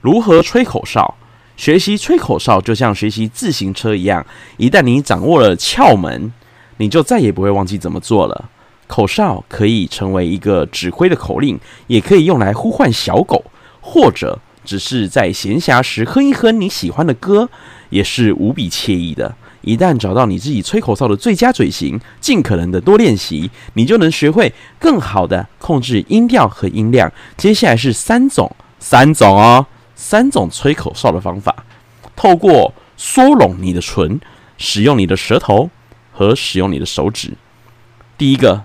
[0.00, 1.14] 如何吹口哨？
[1.58, 4.24] 学习吹口哨就像学习自行车一样，
[4.56, 6.32] 一旦你掌握了窍门，
[6.78, 8.48] 你就再也不会忘记怎么做了。
[8.86, 13.44] 口哨可以成为一个指挥的口令，也可以用来呼唤小狗，
[13.82, 17.48] 或者只是在闲暇时哼一哼你喜欢的歌，
[17.88, 19.34] 也是无比惬意的。
[19.62, 27.10] 一旦找到你自己吹口哨的最佳嘴型，尽可能的多练习，你就能学会更好的控制音调和音量。
[27.38, 29.64] 接下来是三种，三种哦。
[29.94, 31.64] 三种吹口哨的方法，
[32.14, 34.20] 透过缩拢你的唇，
[34.58, 35.70] 使用你的舌头
[36.12, 37.32] 和使用你的手指。
[38.18, 38.64] 第一个，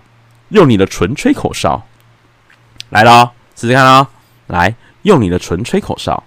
[0.50, 1.88] 用你的唇吹口哨，
[2.90, 4.10] 来了，试试看啊！
[4.48, 6.24] 来，用你的唇吹口哨，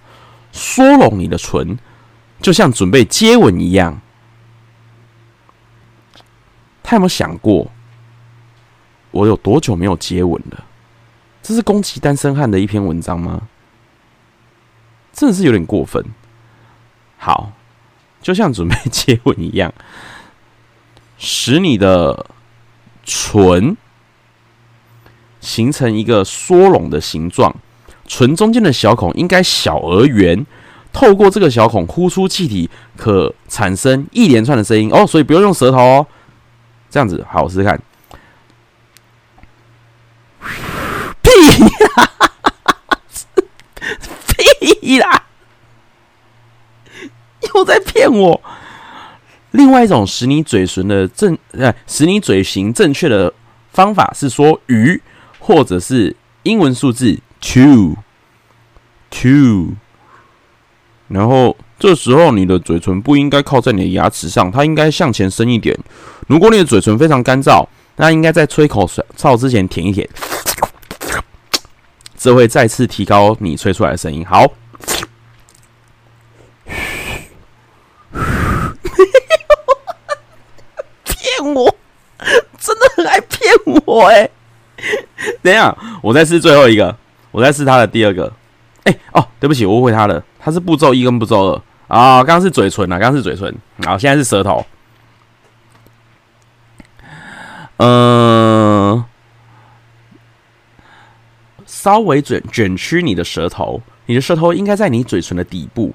[0.53, 1.79] 缩拢你的唇，
[2.41, 4.01] 就像准备接吻一样。
[6.83, 7.71] 他有没有想过，
[9.11, 10.65] 我有多久没有接吻了？
[11.43, 13.49] 这是攻击单身汉的一篇文章吗？
[15.13, 16.05] 真的是有点过分。
[17.17, 17.53] 好，
[18.21, 19.73] 就像准备接吻一样，
[21.19, 22.27] 使你的
[23.05, 23.77] 唇
[25.41, 27.57] 形成一个缩拢的形状，
[28.07, 30.47] 唇中间的小孔应该小而圆。
[30.93, 35.07] 透过这个小孔呼出气体，可产生一连串的声音哦。
[35.07, 36.07] 所以不用用舌头哦，
[36.89, 37.79] 这样子好，我试试看。
[41.21, 41.31] 屁
[41.61, 42.11] 呀！
[44.29, 45.27] 屁啦！
[47.55, 48.41] 又在骗我！
[49.51, 53.33] 另外一种使你嘴唇的正呃，使你嘴型正确的
[53.71, 55.03] 方法是说“鱼”
[55.39, 57.97] 或者是英文数字 “two
[59.09, 59.77] two”。
[61.07, 65.79] 然后这时候你的嘴唇不应该靠在你的牙齿上，它应该向前伸一点。
[66.27, 70.09] 如果你的嘴唇非常干燥，那应该在吹口哨之前舔一舔，
[72.19, 74.27] 这会再次提高你吹出来的声音。
[74.27, 74.45] 好。
[81.05, 81.77] 骗我
[82.59, 83.41] 真的很爱骗
[83.85, 84.29] 我哎！
[85.43, 86.97] 等一下，我再试最后一个，
[87.37, 88.33] 我再试他的第二个。
[88.85, 92.25] 哎、哦，对不起，我误会他了，他是步骤一跟步骤二啊。
[92.25, 94.65] 刚刚是嘴唇啊，刚刚是嘴唇，然后，现在是舌头。
[97.77, 99.05] 嗯、
[101.67, 105.95] 稍微卷卷曲你的舌头，你的舌头应该在你嘴唇的底部。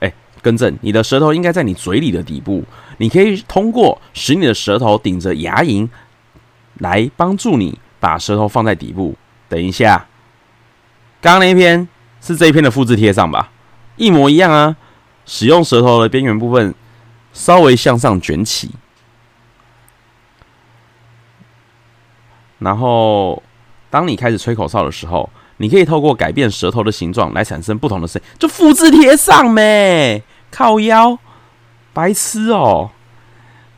[0.00, 2.64] 哎、更正，你的舌头应该在你嘴里的底部。
[2.96, 5.88] 你可以通过使你的舌头顶着牙龈，
[6.78, 9.14] 来帮助你把舌头放在底部。
[9.48, 10.04] 等一下，
[11.20, 11.88] 刚刚那一篇
[12.20, 13.50] 是这一篇的复制贴上吧？
[13.96, 14.76] 一模一样啊！
[15.26, 16.74] 使用舌头的边缘部分
[17.32, 18.70] 稍微向上卷起，
[22.60, 23.42] 然后
[23.90, 28.28] 当你开始吹口哨的时候，你可以透过改变舌头的形状来产生不同的声音。
[28.38, 30.22] 就复制贴上没？
[30.50, 31.18] 靠腰。
[31.92, 32.90] 白痴哦！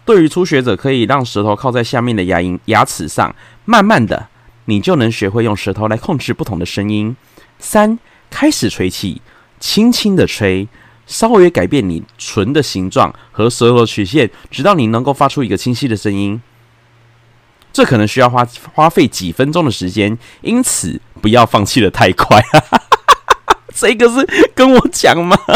[0.05, 3.35] 对于初学者，可以让舌头靠在下面的牙龈、牙齿上，
[3.65, 4.29] 慢慢的，
[4.67, 7.17] 你就能学会用舌头来控制不同的声音。
[7.61, 7.99] 三，
[8.31, 9.23] 开始吹气，
[9.61, 10.67] 轻轻的吹，
[11.07, 16.41] 稍微改变你唇的形状和舌头的曲线，直到你能够发出一个清晰的声音。
[17.73, 18.45] 这可能需要花
[18.75, 22.43] 花费几分钟的时间，因此不要放弃的太快。
[23.73, 25.37] 这个是跟我讲吗？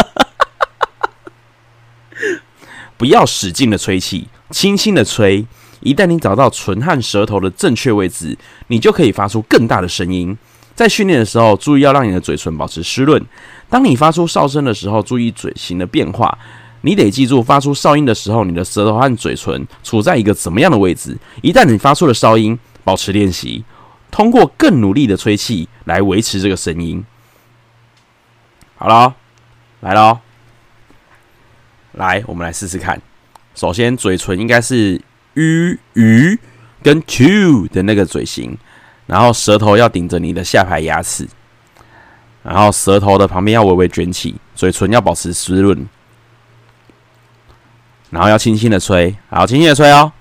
[2.95, 5.45] 不要使劲的吹气，轻轻的吹。
[5.81, 8.37] 一旦你找到唇和舌头的正确位置，
[8.67, 10.37] 你就可以发出更大的声音。
[10.75, 13.25] 在训练的时候，注意要让你的嘴唇保持湿润。
[13.69, 16.37] 当你发出哨声的时候，注意嘴型的变化。
[16.81, 21.17] 你得记住，发出哨音的时候，你的舌头和嘴唇处在一个怎么样的位置。
[21.41, 23.63] 一旦你发出了哨音，保持练习，
[24.11, 27.03] 通过更努力的吹气来维持这个声音。
[28.75, 29.15] 好了，
[29.79, 30.19] 来喽。
[31.93, 33.01] 来，我们来试试看。
[33.55, 35.01] 首先，嘴唇应该是
[35.33, 36.37] u、鱼
[36.83, 38.55] 跟 two 的那个嘴型，
[39.05, 41.27] 然后舌头要顶着你的下排牙齿，
[42.43, 45.87] 然后舌头的旁边要微微卷起，嘴唇要保持湿润，
[48.09, 50.11] 然后要轻轻的吹，好，轻轻的吹哦。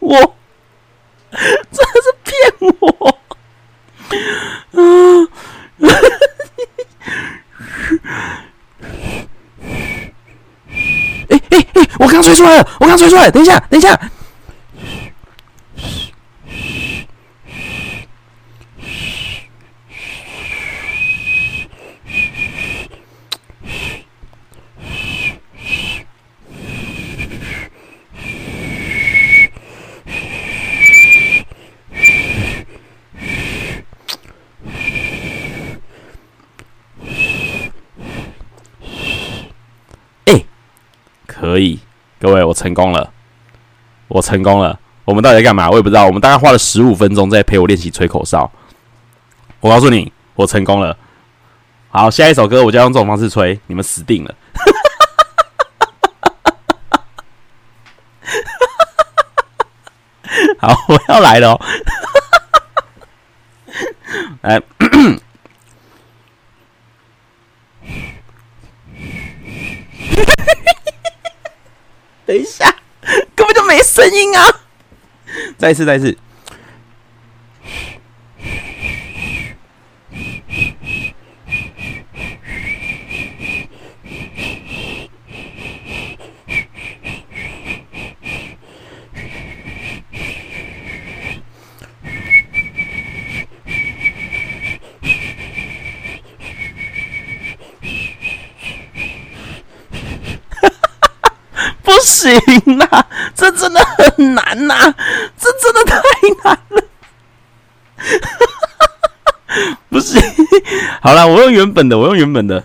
[0.00, 0.36] 我
[1.72, 2.32] 真的是骗
[2.80, 3.18] 我！
[4.72, 5.28] 嗯，
[11.28, 11.88] 哎哎哎！
[11.98, 13.98] 我刚吹出来了，我刚吹出来，等一下，等一下。
[41.26, 41.78] 可以，
[42.18, 43.08] 各位，我成功了，
[44.08, 44.76] 我成功了。
[45.04, 45.70] 我们到底在干嘛？
[45.70, 46.04] 我也不知道。
[46.04, 48.50] 我们大概花了十五分钟在陪我练习吹口哨。
[49.60, 50.98] 我告诉你，我成功了。
[51.90, 54.34] 好，下一首歌我就要用这种方式吹，你们死定了。
[60.58, 61.60] 好，我要来了哦。
[64.42, 64.60] 来。
[72.26, 72.74] 等一下，
[73.34, 74.60] 根本就没声音啊！
[75.56, 76.16] 再一次，再一次。
[102.60, 104.94] 行啦，这真的很难呐、啊，
[105.38, 106.00] 这真的太
[106.44, 106.82] 难了。
[109.88, 110.20] 不行，
[111.00, 112.62] 好了，我用原本的，我用原本的，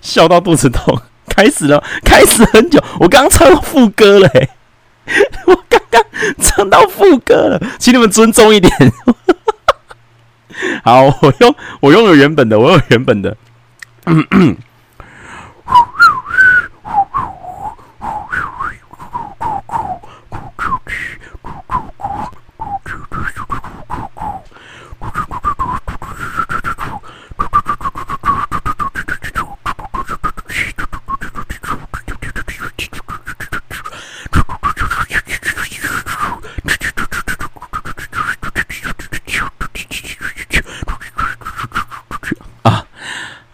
[0.00, 1.00] 笑到肚子痛。
[1.26, 2.80] 开始了，开始很久。
[3.00, 4.30] 我刚唱到副歌了，
[5.46, 6.00] 我刚刚
[6.38, 8.72] 唱到副歌了，请你们尊重一点。
[10.84, 13.36] 好，我用我用了原本的，我用原本的。
[14.06, 14.56] 嗯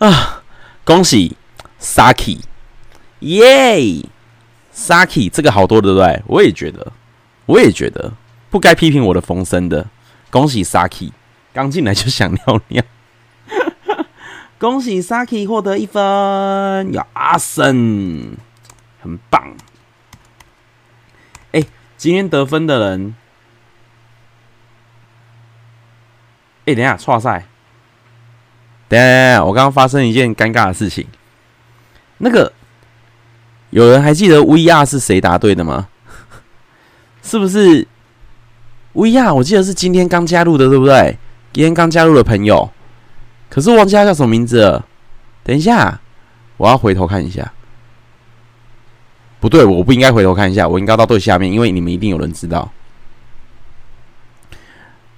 [0.00, 0.42] 啊！
[0.82, 1.36] 恭喜
[1.78, 2.40] Saki，
[3.20, 4.04] 耶
[4.74, 6.22] ！Saki 这个好多对不对？
[6.26, 6.92] 我也觉得，
[7.46, 8.14] 我也觉得
[8.50, 9.88] 不该批评我的风声的。
[10.30, 11.12] 恭喜 Saki，
[11.52, 12.82] 刚进来就想尿尿。
[14.58, 18.36] 恭喜 Saki 获得一分，有阿森，
[19.02, 19.54] 很棒。
[21.52, 21.62] 哎、
[21.96, 23.14] 今天得分的人，
[26.60, 27.46] 哎、欸，等一下，错赛。
[28.90, 31.06] 等下，我刚刚发生一件尴尬的事情。
[32.18, 32.52] 那个，
[33.70, 35.86] 有人还记得 VR 是谁答对的吗？
[37.22, 37.86] 是不是
[38.94, 39.32] VR？
[39.32, 41.16] 我记得是今天刚加入的，对不对？
[41.52, 42.68] 今天刚加入的朋友，
[43.48, 44.84] 可是忘记他叫什么名字了。
[45.44, 46.00] 等一下，
[46.56, 47.52] 我要回头看一下。
[49.38, 52.68] 不对，我不应该回头看一下，我应该到最下面，因为你们一定有人知道。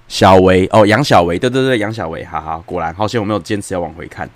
[0.07, 4.29] 小维哦，杨小维，对对对，杨小维，哈哈，果然好险，我没有坚持要往回看。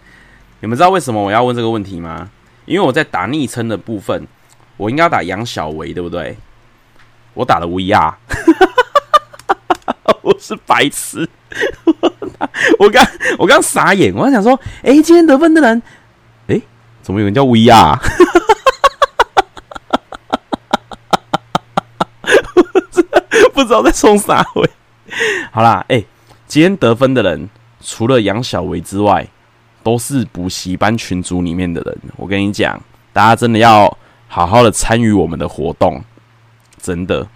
[0.60, 2.30] 你们知道为什么我要问这个问题吗？
[2.66, 4.28] 因为我在打昵称的部分，
[4.76, 6.36] 我应该要打杨小维，对不对？
[7.34, 8.16] 我打了 VR，
[10.24, 11.30] 我是白痴，
[12.80, 13.06] 我刚
[13.38, 15.82] 我刚傻眼，我刚想说，哎，今天得分的人，
[16.48, 16.60] 哎，
[17.04, 18.00] 怎么有人叫 VR？
[23.54, 24.68] 不知道在冲啥回。
[25.52, 26.04] 好啦，哎、
[26.48, 27.50] 今天得分的人
[27.82, 29.26] 除了杨小维之外，
[29.84, 31.98] 都是补习班群组里面的人。
[32.18, 32.80] 我跟你讲，
[33.14, 33.98] 大家真的要
[34.28, 36.04] 好好的参与我们的活动，
[36.82, 37.28] 真的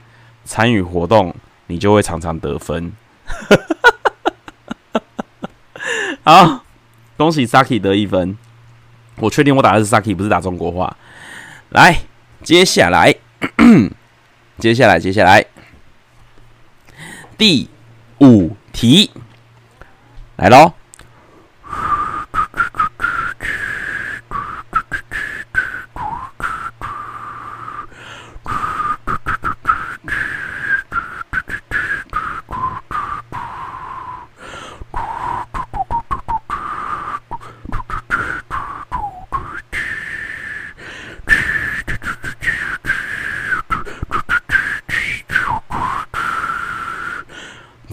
[0.44, 1.34] 参与活动，
[1.68, 2.92] 你就会常常得分。
[6.24, 6.64] 好，
[7.18, 8.38] 恭喜 Saki 得一分。
[9.18, 10.96] 我确定我打的是 Saki，不是打中国话。
[11.70, 12.00] 来，
[12.44, 13.16] 接下来，
[14.60, 15.46] 接下来，接下来。
[17.42, 17.68] 第
[18.20, 19.10] 五题，
[20.36, 20.74] 来喽！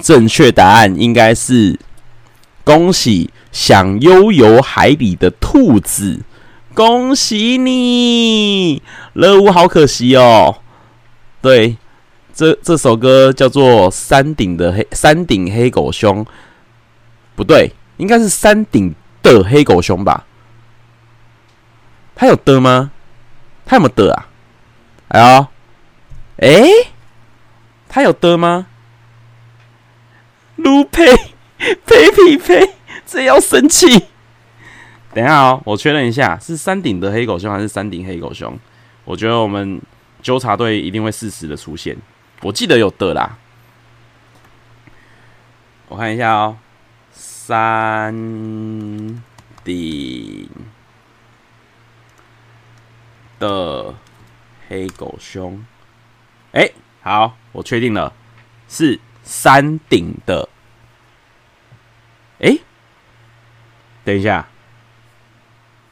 [0.01, 1.79] 正确答案应该是
[2.65, 6.21] 恭喜想悠游海里的兔子，
[6.75, 8.83] 恭喜你！
[9.15, 10.59] 乐屋好可惜哦。
[11.41, 11.77] 对，
[12.33, 16.25] 这这首歌叫做《山顶的黑山顶黑狗兄》，
[17.35, 20.25] 不对，应该是山顶的黑狗兄吧？
[22.15, 22.91] 他有的吗？
[23.65, 24.27] 他有没有的啊？
[25.09, 25.47] 哎呦，
[26.39, 26.69] 哎，
[27.89, 28.67] 他有的吗？
[30.59, 31.05] 卢佩
[31.59, 32.75] 呸呸呸！
[33.05, 33.87] 这要生气？
[35.13, 38.57] 等一下哦，我确认一下，是山顶的黑狗熊还是山顶黑狗熊？
[39.05, 39.81] 我觉得我们
[40.23, 41.97] 纠察队一定会适时的出现。
[42.43, 43.39] 我记得有的啦，
[45.89, 46.59] 我看一下哦，
[47.13, 48.13] 山
[49.65, 50.49] 顶
[53.39, 53.95] 的
[54.69, 55.65] 黑狗熊。
[56.53, 58.13] 哎，好，我确定了，
[58.69, 59.01] 是。
[59.29, 60.49] 山顶的，
[62.41, 62.57] 哎、
[64.03, 64.49] 等一下，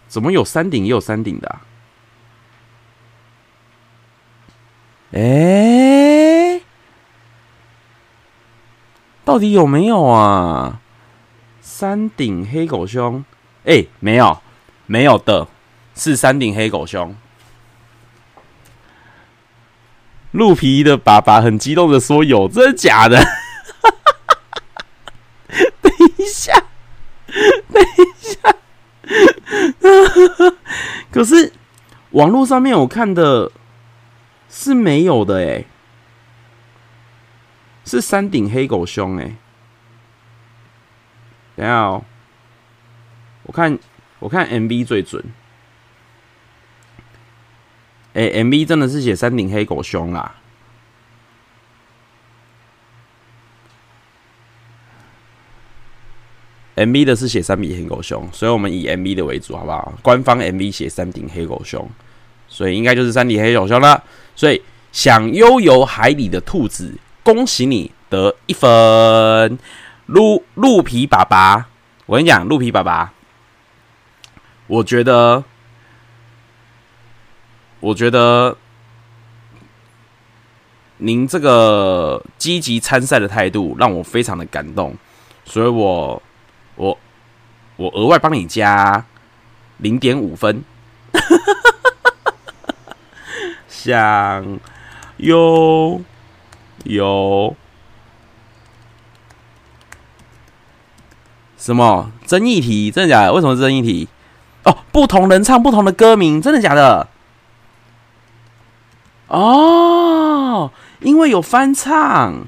[0.08, 1.60] 怎么有山顶也有山顶的、啊？
[5.12, 6.62] 哎、
[9.22, 10.80] 到底有没有啊？
[11.60, 13.22] 山顶黑狗兄，
[13.64, 14.40] 哎、欸，没有，
[14.86, 15.46] 没有的，
[15.94, 17.14] 是山顶黑狗兄。
[20.36, 23.18] 鹿皮的爸爸很激动的说：“有，真的假的？”
[25.80, 26.52] 等一下，
[27.72, 27.86] 等一
[28.22, 28.38] 下，
[31.10, 31.52] 可是
[32.10, 33.50] 网络上面我看的
[34.50, 35.64] 是没有的哎，
[37.84, 39.36] 是山顶黑狗兄哎。
[41.56, 42.04] 等下哦，
[43.44, 43.78] 我看
[44.18, 45.24] 我看 MV 最准，
[48.16, 50.36] 哎、欸、，MV 真的是写山顶黑狗熊啦。
[56.76, 59.92] MV 的是写山顶黑狗熊，所以我们以 MV 的为主，好不好？
[60.00, 61.86] 官方 MV 写山顶黑狗熊，
[62.48, 64.02] 所以应该就是山顶黑狗熊了。
[64.34, 64.62] 所以
[64.92, 69.58] 想悠游海里的兔子，恭喜你得一分。
[70.06, 71.68] 鹿鹿皮爸爸，
[72.06, 73.12] 我跟你讲，鹿皮爸爸，
[74.68, 75.44] 我觉得，
[77.86, 78.56] 我觉得
[80.98, 84.94] 您这个积极参赛的态度让我非常的感动，
[85.44, 86.22] 所以我。
[86.78, 86.98] 我
[87.76, 89.02] 我额外帮你加
[89.78, 90.62] 零点五分，
[93.66, 94.60] 想
[95.16, 96.02] 悠
[96.84, 97.56] 游
[101.56, 102.90] 什么争议题？
[102.90, 103.32] 真的假的？
[103.32, 104.06] 为什么争议题？
[104.64, 107.08] 哦，不同人唱不同的歌名，真的假的？
[109.28, 110.70] 哦，
[111.00, 112.46] 因为有翻唱。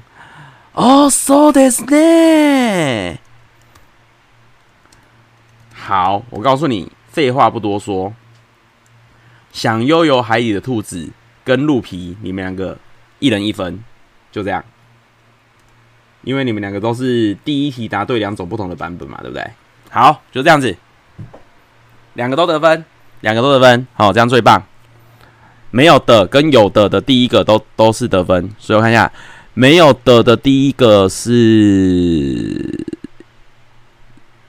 [0.73, 3.17] 哦，so this 呢？
[5.73, 8.13] 好，我告诉你，废话不多说，
[9.51, 11.09] 想悠游海里的兔子
[11.43, 12.77] 跟鹿皮，你们两个
[13.17, 13.83] 一人一分，
[14.31, 14.63] 就这样。
[16.21, 19.45] 因为你们两个都是第一题答对两种不同的版本嘛，对不对？
[19.89, 20.77] 好，就这样子，
[22.13, 22.85] 两个都得分，
[23.21, 24.63] 两个都得分，好，这样最棒。
[25.71, 29.11] 没有的跟有的的第一个都都是得分，所以我看一下，
[29.53, 32.85] 没有的的第一个是。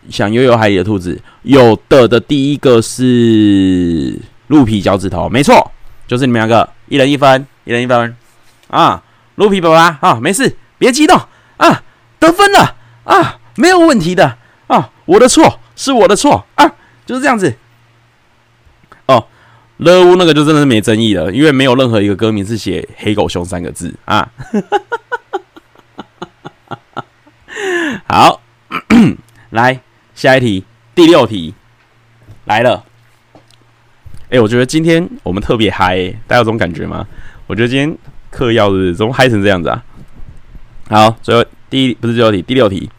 [0.09, 4.19] 想悠游海里的兔子，有的的第一个是
[4.49, 5.71] 鹿皮脚趾头，没错，
[6.09, 8.17] 就是你们两个，一人一分，一人一分
[8.71, 9.01] 啊！
[9.37, 11.17] 鹿皮宝宝啊，没事，别激动
[11.59, 11.85] 啊，
[12.19, 16.73] 得分了啊，没有问题的啊，我的错是我的错啊，
[17.07, 17.55] 就是这样子。
[19.07, 19.29] 哦，
[19.81, 24.31] 乐屋那个就真的是没争议了，因为没有任何一个歌名是写“黑狗熊”三个字啊。
[28.07, 28.41] 好，
[29.51, 29.81] 来。
[30.13, 30.65] 下一题，
[30.95, 31.55] 第六题
[32.45, 32.85] 来了。
[34.29, 37.07] 哎、我觉得今天我们特别嗨，大家有这种感觉吗？
[37.47, 37.97] 我觉得今天
[38.31, 39.83] 嗑药是怎么嗨成这样子啊？
[40.91, 42.91] 好，最后第一不是最后题，第六题。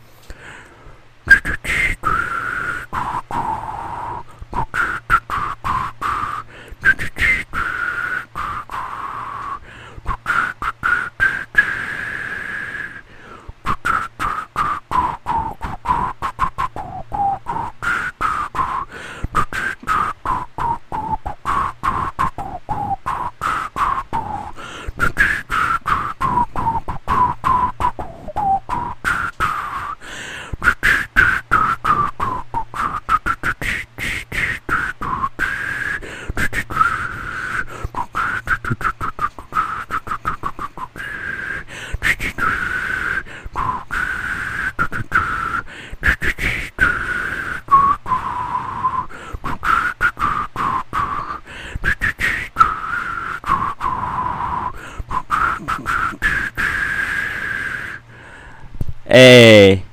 [59.11, 59.83] 哎、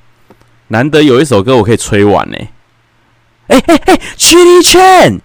[0.69, 2.37] 难得有一首歌我可以吹完呢！
[3.47, 5.19] 哎哎哎，曲力劝，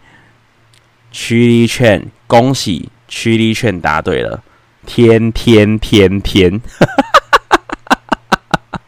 [1.12, 4.42] 曲力劝，恭喜曲力劝答对了，
[4.84, 8.40] 天天天天，哈哈哈哈
[8.72, 8.80] 哈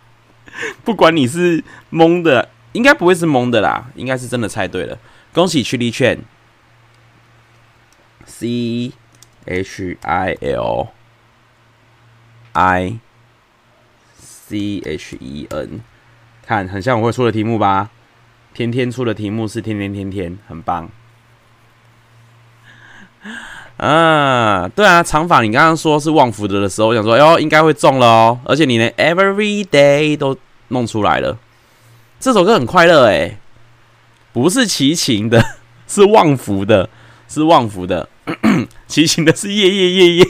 [0.83, 4.99] 不管你是蒙的，应该不会是蒙的啦，应该是真的猜对了，
[5.33, 6.19] 恭喜曲力劝
[8.25, 8.91] ，C
[9.45, 10.89] H I L
[12.55, 12.99] I。
[14.49, 15.81] C H E N，
[16.47, 17.91] 看很像我会出的题目吧？
[18.55, 20.89] 天天出的题目是天天天天，很棒。
[23.77, 28.41] 啊，对啊，长发，你刚刚说是旺福的的时候，我想说，哟，应该会中了哦。
[28.45, 30.39] 而且你连 Every Day 都
[30.69, 31.37] 弄出来了，
[32.21, 33.39] 这首歌很快乐诶，
[34.33, 35.45] 不是齐秦的，
[35.89, 36.89] 是旺福的，
[37.29, 38.09] 是旺福的，
[38.87, 40.27] 齐秦的是夜夜夜夜。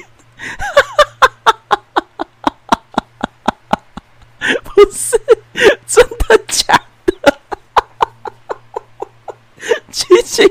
[4.63, 5.19] 不是
[5.87, 7.39] 真的假的？
[9.91, 10.43] 琪琪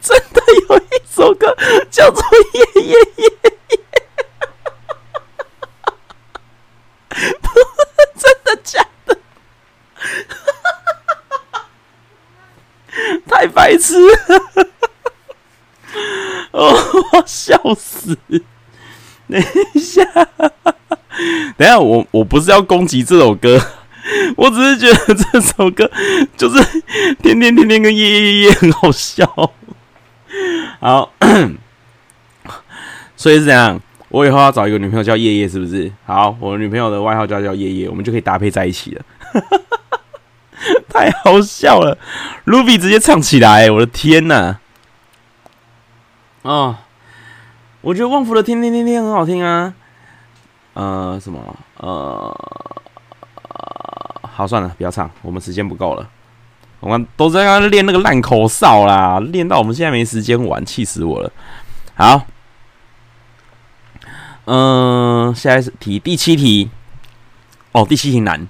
[0.00, 1.56] 真的有一首歌
[1.90, 2.22] 叫做
[2.52, 3.28] 《夜夜夜夜》，
[7.40, 7.64] 不是
[8.18, 9.16] 真的假的？
[13.26, 13.96] 太白痴！
[16.52, 16.76] 哦，
[17.12, 18.16] 我笑死！
[19.28, 19.40] 等
[19.74, 20.04] 一下。
[21.56, 23.58] 等一下，我我不是要攻击这首歌，
[24.36, 25.90] 我只是觉得这首歌
[26.36, 26.62] 就是
[27.22, 29.24] 天天天天跟夜夜夜夜很好笑。
[30.80, 31.12] 好，
[33.16, 33.80] 所以是怎样？
[34.08, 35.90] 我以后要找一个女朋友叫夜夜，是不是？
[36.06, 39.02] 好，我女朋友的外号叫叫夜夜，我们就可以搭配在一起了。
[40.88, 41.98] 太好笑了
[42.46, 44.58] ，Ruby 直接唱起来，我的天呐！
[46.42, 46.76] 哦，
[47.80, 49.74] 我觉得旺福的天天天天很好听啊。
[50.74, 51.56] 呃，什么？
[51.78, 52.82] 呃，
[54.36, 56.10] 好，算了，不要唱，我们时间不够了。
[56.80, 61.32] 我们都在那练那个烂口哨啦，练到我们现在没时间玩，气死我了。
[61.94, 62.26] 好。
[64.46, 66.68] 嗯，下一题第七题，
[67.70, 68.48] 哦，第七题难。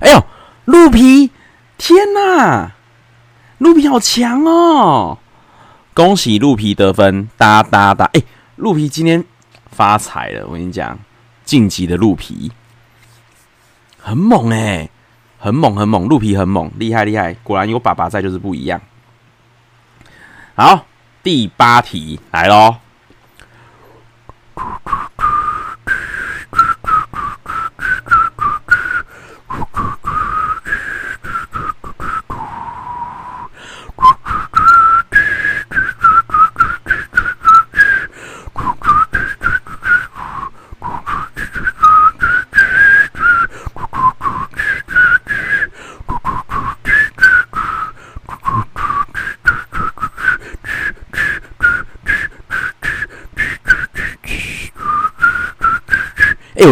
[0.00, 0.26] 哎呦，
[0.64, 1.30] 鹿皮！
[1.78, 2.72] 天哪！
[3.58, 5.18] 鹿皮好强哦！
[5.92, 8.04] 恭喜鹿皮得分，哒哒哒！
[8.12, 8.22] 哎，
[8.54, 9.24] 鹿皮今天
[9.72, 10.96] 发财了，我跟你讲，
[11.44, 12.52] 晋级的鹿皮
[13.98, 14.88] 很猛哎，
[15.36, 17.34] 很猛很猛，鹿皮很猛，厉害厉害！
[17.42, 18.80] 果然有爸爸在就是不一样。
[20.54, 20.86] 好，
[21.24, 22.76] 第八题来喽。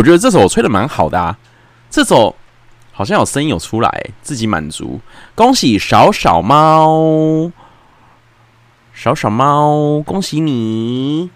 [0.01, 1.37] 我觉得这首我吹的蛮好的啊，
[1.91, 2.35] 这首
[2.91, 4.99] 好像有声音有出来，自己满足。
[5.35, 7.53] 恭喜小小猫，
[8.95, 11.29] 小小猫，恭喜你，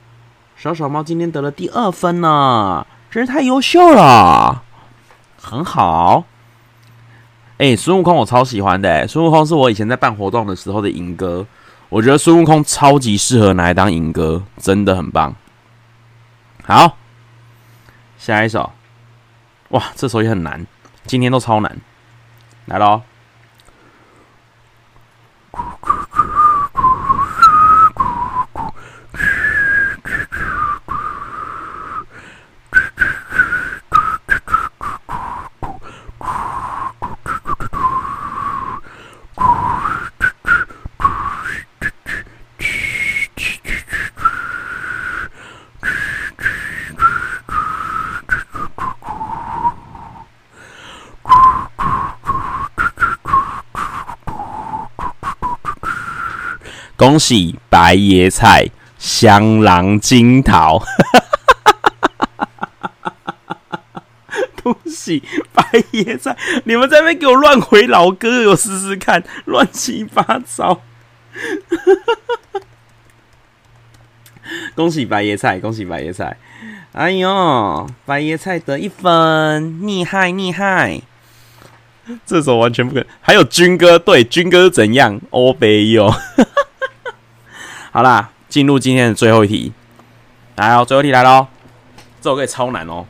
[0.57, 4.63] 小小猫今天得了第二分呢，真是太优秀了，
[5.39, 6.25] 很好。
[7.59, 11.47] 哎、欸，孙悟空我超喜欢的，孙悟空是我以前在办活动的时候的银歌，
[11.91, 15.37] 我觉得孙悟空超级适合拿来当银歌，真的很棒。
[16.63, 16.97] 好。
[18.25, 18.73] 下一首，
[19.69, 20.67] 哇，这首也很难，
[21.05, 21.77] 今天都超难，
[22.65, 23.03] 来喽。
[57.07, 60.81] 恭喜白椰菜、香囊金桃！
[64.63, 66.35] 恭喜白椰菜！
[66.65, 70.81] 你们在那边给我乱回老歌，我试试看，乱七八糟。
[74.75, 75.61] 恭喜白椰菜！
[75.61, 76.39] 恭喜白椰菜！
[76.93, 81.03] 哎呦，白椰菜得一分，厉害厉害！
[82.25, 83.05] 这首完全不可。
[83.21, 85.21] 还有军哥，对，军哥怎样？
[85.29, 86.11] 欧北哟。
[87.95, 89.73] 好啦，进入今天的最后一题，
[90.57, 91.47] 来哦，最后一题来喽，
[92.21, 93.07] 这首歌也超难哦。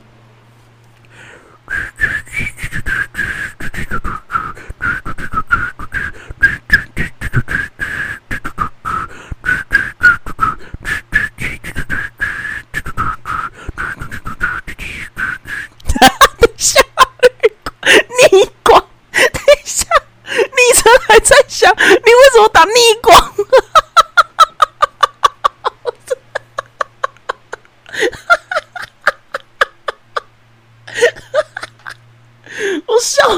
[16.39, 16.82] 等一下，
[18.30, 18.78] 逆光，
[19.12, 19.87] 等一下，
[20.26, 22.70] 昵称还在想，你为什么打逆
[23.01, 23.34] 光？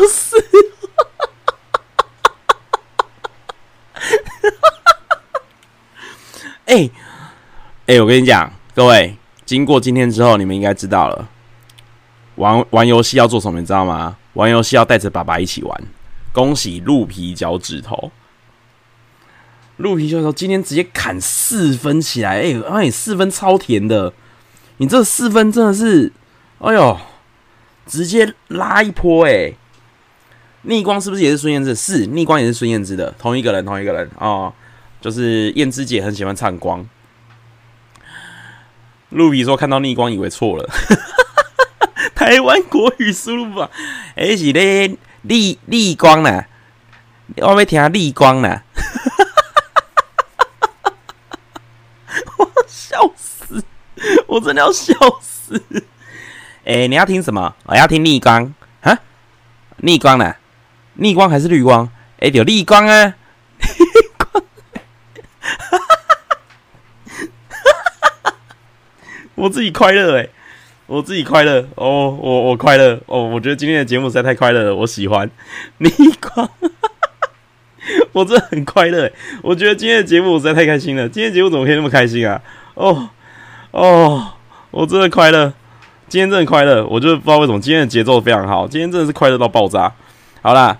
[0.07, 0.36] 死！
[6.66, 6.90] 哎
[7.86, 11.28] 哎，我跟你讲，各位，经过今天之后，你们应该知道了，
[12.34, 14.16] 玩玩游戏要做什么，你知道吗？
[14.34, 15.82] 玩游戏要带着爸爸一起玩。
[16.32, 18.11] 恭喜鹿皮脚趾头，
[19.76, 24.12] 鹿皮脚趾头今天直接砍四分起来，哎哎，四分超甜的，
[24.78, 26.12] 你这四分真的是，
[26.59, 26.99] 哎呦！
[27.86, 29.55] 直接拉一波哎、
[30.68, 31.76] 逆光是不是也是孙燕姿的？
[31.76, 34.52] 是，逆光也是孙燕姿的，同一个人，同一个人哦！
[35.00, 36.84] 就是燕姿姐很喜欢唱光。
[39.10, 40.68] 露比说看到逆光以为错了，
[42.16, 43.70] 台湾国语输入法，
[44.16, 46.44] 哎是嘞，逆逆光呢？
[47.36, 48.62] 我没听逆光呢？
[48.74, 49.24] 哈哈
[50.42, 50.92] 哈哈哈
[52.08, 52.22] 哈！
[52.38, 53.62] 我笑死，
[54.26, 55.62] 我真的要笑死。
[56.64, 57.54] 哎，你要听什么？
[57.66, 58.98] 我要听逆光啊，
[59.76, 60.34] 逆光呢？
[60.97, 61.86] 逆光还是绿光？
[62.18, 63.14] 哎、欸，有逆光啊！
[63.61, 63.68] 逆
[64.18, 64.44] 光！
[69.34, 70.28] 我自己快乐哎，
[70.86, 75.30] 我自己快乐哦，我我快乐哦，我觉得今天的节目实在太快乐了，我喜欢
[75.78, 75.90] 逆
[76.20, 76.49] 光。
[78.12, 81.09] 我真的很快乐，我觉得今天的节目我实在太开心了。
[81.09, 82.40] 今天节目怎么可以那么开心啊？
[82.74, 83.11] 哦
[83.72, 84.28] 哦，
[84.70, 85.53] 我真的快乐，
[86.09, 86.86] 今天真的快乐。
[86.86, 89.92] 我就不知道为什么今天的节奏非常好，今天真的是快乐到爆炸。
[90.40, 90.78] 好啦，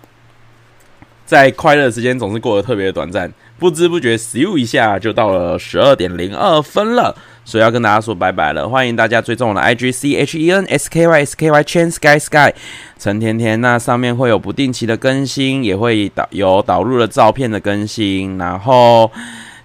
[1.27, 7.14] 在快乐的时间总是过得特别的短暂，不知不觉咻一下就到了十二点零二分了。
[7.45, 12.53] 所以要跟大家说拜拜了，欢迎大家追踪我的 IG C H E N S K Y S K Y Chen Sky Sky
[12.99, 19.09] 陈甜甜，那上面会有不定期的更新，也会导有导入了照片的更新，然后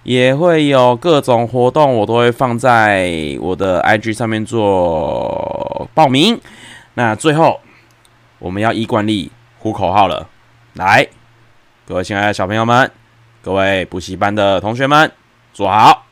[0.04, 6.40] 也会有各种活动，我都会放在我的 IG 上面做报名。
[6.94, 7.58] 那最后
[8.38, 10.28] 我们要依惯例呼口号了，
[10.74, 11.08] 来，
[11.84, 12.92] 各位亲爱的小朋友们，
[13.42, 15.10] 各位补习班的同学们，
[15.52, 16.06] 坐好，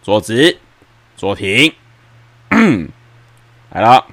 [0.00, 0.58] 坐直。
[1.16, 1.72] 坐停，
[3.72, 4.06] 来了。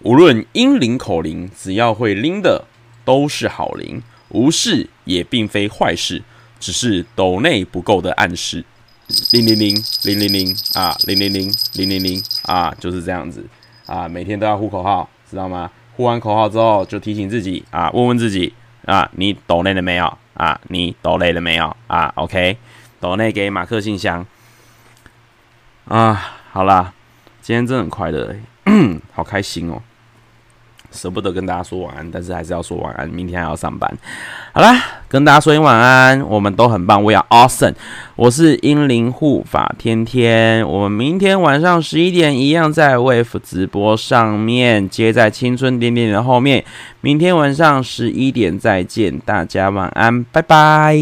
[0.00, 2.64] 无论英灵口灵，只要会拎的
[3.04, 6.24] 都是好灵，无视也并非坏事，
[6.58, 8.64] 只是抖内不够的暗示。
[9.30, 13.46] 零零零零零零啊，零零零零零零啊，就是这样子
[13.86, 15.70] 啊，每天都要呼口号，知道吗？
[15.96, 18.52] 呼完口号之后，就提醒自己啊，问问自己
[18.86, 20.18] 啊，你抖内了没有？
[20.34, 21.76] 啊，你抖内了没有？
[21.86, 22.56] 啊，OK，
[23.00, 24.26] 抖内给马克信箱。
[25.86, 26.92] 啊，好啦，
[27.40, 28.34] 今天真的很快乐，
[29.12, 29.82] 好开心哦，
[30.94, 33.92] 舍不得跟大家说晚安，但是还是要说晚安，明天还要上班。
[34.52, 37.74] 好啦，跟大家说一晚安，我们都很棒，We are awesome。
[38.16, 46.64] 我是英灵护法天天，我们明天晚上十一点一样在 Wave 直播上面，接在青春点点的后面。
[47.00, 50.94] 明天晚上十一点再见，大家晚安，拜拜。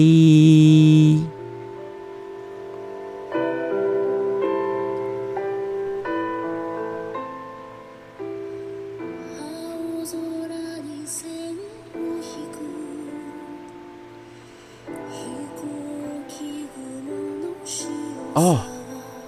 [18.35, 18.59] 哦，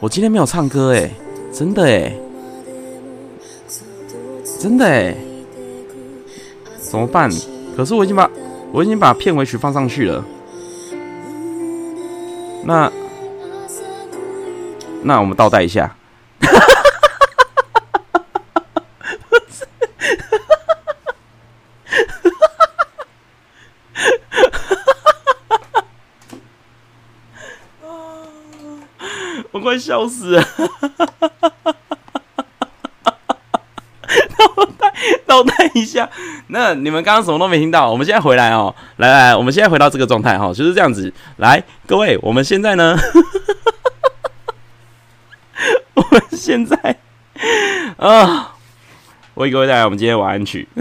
[0.00, 1.11] 我今天没有唱歌哎，
[1.52, 2.12] 真的哎，
[4.59, 5.14] 真的哎，
[6.80, 7.30] 怎么办？
[7.76, 8.30] 可是我已经把
[8.72, 10.24] 我已经把片尾曲放上去了，
[12.64, 12.90] 那
[15.02, 15.94] 那我们倒带一下。
[29.75, 30.45] 快笑死了！
[34.39, 34.47] 倒
[34.79, 34.93] 带
[35.27, 36.09] 倒带一下，
[36.47, 37.91] 那你们刚刚什么都没听到。
[37.91, 41.12] 我们现在回来哦，来来，我们现在回到这个状态哈，就是这样子。
[41.39, 42.97] 来，各位，我们现在呢？
[45.95, 46.77] 我们现在
[47.97, 48.55] 啊，
[49.35, 50.68] 为各位带来我们今天晚安曲。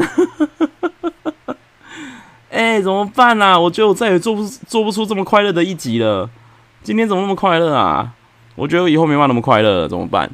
[2.51, 3.59] 哎，怎么办啊？
[3.59, 6.29] 我觉得我再也做不做不出这么快乐的一集了。
[6.83, 8.11] 今天怎么那么快乐啊？
[8.55, 10.29] 我觉得以后没办法那么快乐，怎么办？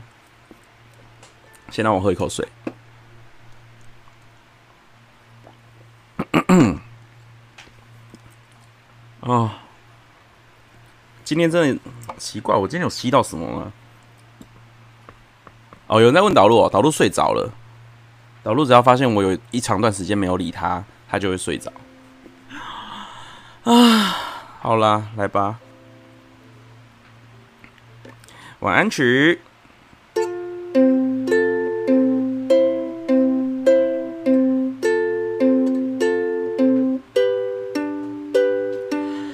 [1.70, 2.48] 先让我喝一口水。
[9.22, 9.52] 哦，
[11.24, 11.82] 今天真的
[12.18, 13.72] 奇怪，我今天有吸到什么吗？
[15.88, 17.52] 哦，有人在问导路哦，导路睡着了。
[18.42, 21.72] 导路只要发现我有一长段时间没有理他，他就会睡着。
[23.64, 24.16] 啊，
[24.62, 25.60] 好啦，来吧。
[28.62, 29.40] 晚安曲。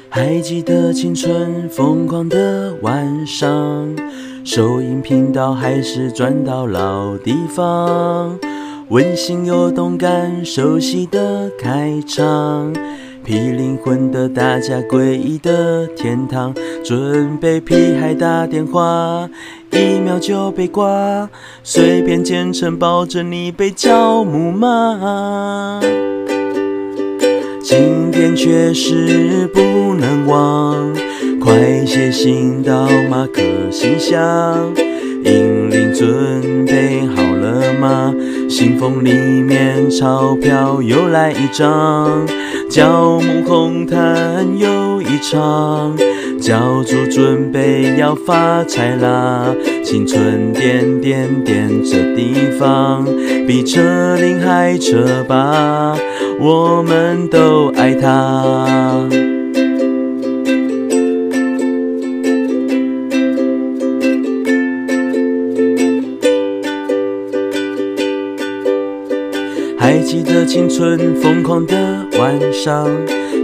[0.09, 3.95] 还记得青春疯狂的晚上，
[4.43, 8.39] 收音频道还是转到老地方，
[8.89, 12.71] 温馨又动感，熟悉的开场。
[13.25, 16.53] 披灵魂的大家，诡异的天堂，
[16.83, 19.27] 准备屁孩打电话，
[19.71, 21.27] 一秒就被挂，
[21.63, 25.81] 随便简称抱着你被叫木马，
[27.63, 29.59] 今天确实不
[29.95, 30.93] 能忘，
[31.41, 34.71] 快写信到马克信箱，
[35.23, 38.13] 英灵准备好了吗？
[38.47, 39.11] 信封里
[39.41, 42.25] 面钞票又来一张，
[42.69, 45.95] 叫梦红毯又一场，
[46.41, 49.53] 教主准备要发财啦！
[49.83, 53.05] 青春点点点这地方，
[53.47, 55.95] 比车林还车吧，
[56.39, 59.34] 我们都爱它。
[69.85, 71.75] 还记得青春疯狂的
[72.17, 72.89] 晚上，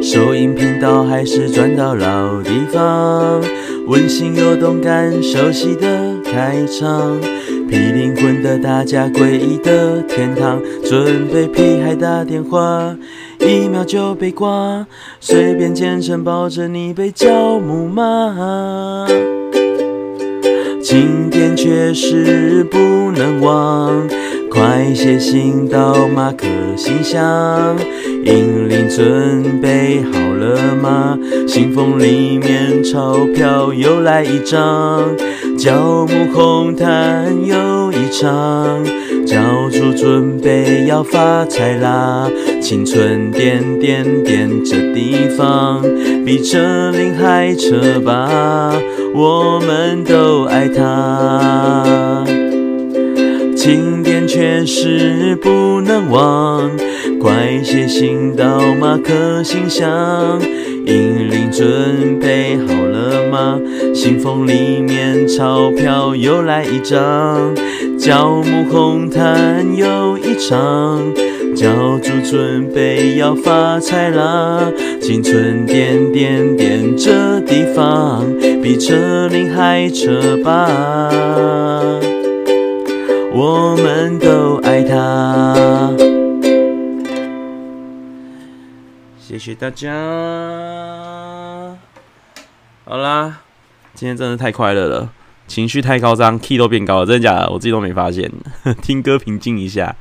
[0.02, 3.40] 收音频道还是转到老地方，
[3.86, 7.22] 温馨又动感，熟悉的开场，
[7.70, 12.98] 批灵魂的大家，诡异的天堂，准备屁孩打电话，
[13.38, 14.88] 一秒就被挂，
[15.20, 19.06] 随便简称抱着你被教母骂，
[20.82, 22.80] 经典确实不
[23.12, 24.10] 能忘。
[24.52, 26.46] 快写信到马克
[26.76, 27.74] 信箱，
[28.26, 31.18] 英灵准备好了吗？
[31.48, 35.16] 信封里面钞票又来一张，
[35.58, 38.84] 轿母红毯又一场，
[39.26, 39.40] 教
[39.72, 42.30] 主准备要发财啦！
[42.62, 45.82] 青春点点点这地方，
[46.26, 48.74] 比车林还车吧，
[49.16, 52.26] 我们都爱它。
[53.56, 54.01] 经
[54.34, 56.72] 确实不能忘，
[57.20, 60.40] 快写信到马克信箱。
[60.86, 63.60] 银铃准备好了吗？
[63.94, 67.54] 信封里面钞票又来一张，
[68.00, 71.14] 轿母红毯又一场，
[71.54, 74.72] 教主准备要发财啦！
[75.02, 78.26] 青春点点点这地方，
[78.64, 81.12] 比车龄还车吧。
[83.34, 85.56] 我们都爱他。
[89.18, 89.90] 谢谢大家。
[92.84, 93.38] 好啦，
[93.94, 95.10] 今天真的太快乐了，
[95.48, 97.50] 情绪太高涨，key 都变高了，真的假的？
[97.52, 98.30] 我自己都没发现。
[98.84, 99.96] 听歌平静一下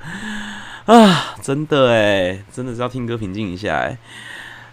[0.87, 3.97] 啊，真的哎，真的是要听歌平静一下哎。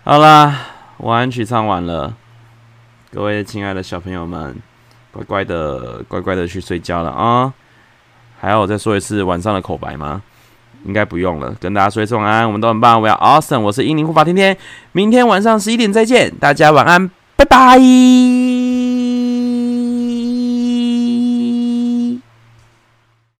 [0.03, 0.62] 好啦，
[0.97, 2.16] 晚安曲唱完了，
[3.12, 4.55] 各位亲爱的小朋友们，
[5.12, 7.53] 乖乖的，乖乖的去睡觉了啊。
[8.39, 10.21] 还要我再说一次晚上的口白吗？
[10.85, 14.55] 应该不用了，跟大家说一声晚安，我们都很棒，我要 awesome，我是英灵护法天天，
[14.91, 18.36] 明天晚上十一点再见，大家晚安，拜拜。